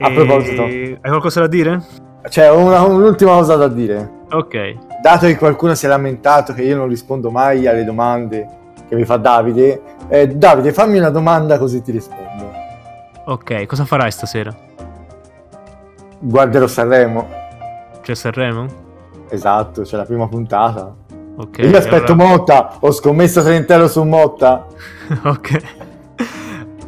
A 0.00 0.08
E- 0.10 0.12
proposito. 0.14 0.62
Hai 0.62 0.98
qualcosa 1.00 1.40
da 1.40 1.46
dire? 1.48 1.82
C'è 2.28 2.50
una- 2.50 2.82
un'ultima 2.82 3.32
cosa 3.32 3.56
da 3.56 3.68
dire. 3.68 4.16
Ok, 4.30 4.86
Dato 5.00 5.26
che 5.26 5.36
qualcuno 5.36 5.74
si 5.74 5.86
è 5.86 5.88
lamentato 5.88 6.52
che 6.52 6.62
io 6.62 6.76
non 6.76 6.88
rispondo 6.88 7.30
mai 7.30 7.66
alle 7.68 7.84
domande 7.84 8.46
che 8.88 8.94
mi 8.94 9.04
fa 9.04 9.16
Davide, 9.16 9.82
eh, 10.08 10.26
Davide 10.28 10.72
fammi 10.72 10.98
una 10.98 11.10
domanda 11.10 11.58
così 11.58 11.82
ti 11.82 11.90
rispondo. 11.92 12.50
ok, 13.26 13.66
cosa 13.66 13.84
farai 13.84 14.10
stasera? 14.10 14.54
Guarderò 16.20 16.66
Sanremo. 16.66 17.28
C'è 18.02 18.14
Sanremo? 18.14 18.66
Esatto, 19.28 19.82
c'è 19.82 19.96
la 19.96 20.04
prima 20.04 20.26
puntata. 20.26 20.94
Ok. 21.36 21.58
Io 21.58 21.76
aspetto 21.76 22.12
allora- 22.12 22.28
Motta, 22.28 22.76
ho 22.80 22.90
scommesso 22.90 23.42
Trentero 23.42 23.86
su 23.86 24.02
Motta. 24.02 24.66
ok. 25.24 25.62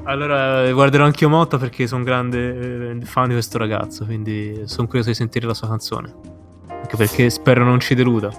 Allora 0.05 0.69
guarderò 0.73 1.05
anch'io 1.05 1.29
Motta 1.29 1.59
perché 1.59 1.87
sono 1.87 2.03
grande 2.03 2.97
eh, 2.99 3.05
fan 3.05 3.29
di 3.29 3.35
questo 3.35 3.59
ragazzo, 3.59 4.05
quindi 4.07 4.63
sono 4.65 4.87
curioso 4.89 5.11
di 5.11 5.15
sentire 5.15 5.47
la 5.47 5.55
sua 5.55 5.69
canzone. 5.69 6.13
Anche 6.69 6.97
perché 6.97 7.31
spero 7.31 7.63
non 7.63 7.79
ci 7.79 7.95
deluda. 7.95 8.31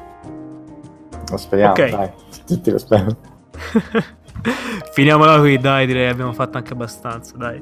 Lo 1.30 1.38
speriamo, 1.38 1.72
Ok. 1.72 1.90
dai. 1.90 2.10
Tutti 2.46 2.72
lo 2.72 2.78
sperano. 2.78 3.16
Finiamola 4.94 5.40
qui, 5.40 5.58
dai, 5.58 5.86
direi 5.86 6.08
abbiamo 6.08 6.34
fatto 6.34 6.58
anche 6.58 6.74
abbastanza, 6.74 7.38
dai. 7.38 7.62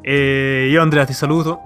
E 0.00 0.68
io 0.68 0.82
Andrea 0.82 1.04
ti 1.04 1.12
saluto. 1.12 1.60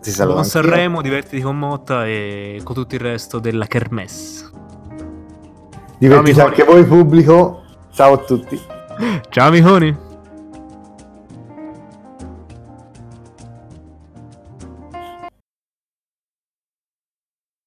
Ti 0.00 0.10
saluto 0.10 0.34
Buon 0.34 0.44
anch'io. 0.44 0.62
Sanremo, 0.62 1.02
divertiti 1.02 1.42
con 1.42 1.58
Motta 1.58 2.06
e 2.06 2.60
con 2.62 2.74
tutto 2.74 2.94
il 2.94 3.00
resto 3.00 3.38
della 3.38 3.66
kermesse. 3.66 4.50
Divertite 5.98 6.36
Ciao, 6.36 6.46
anche 6.46 6.64
voi 6.64 6.84
pubblico. 6.84 7.62
Ciao 7.92 8.14
a 8.14 8.18
tutti. 8.18 8.60
Ciao 9.28 9.48
amiconi! 9.48 10.07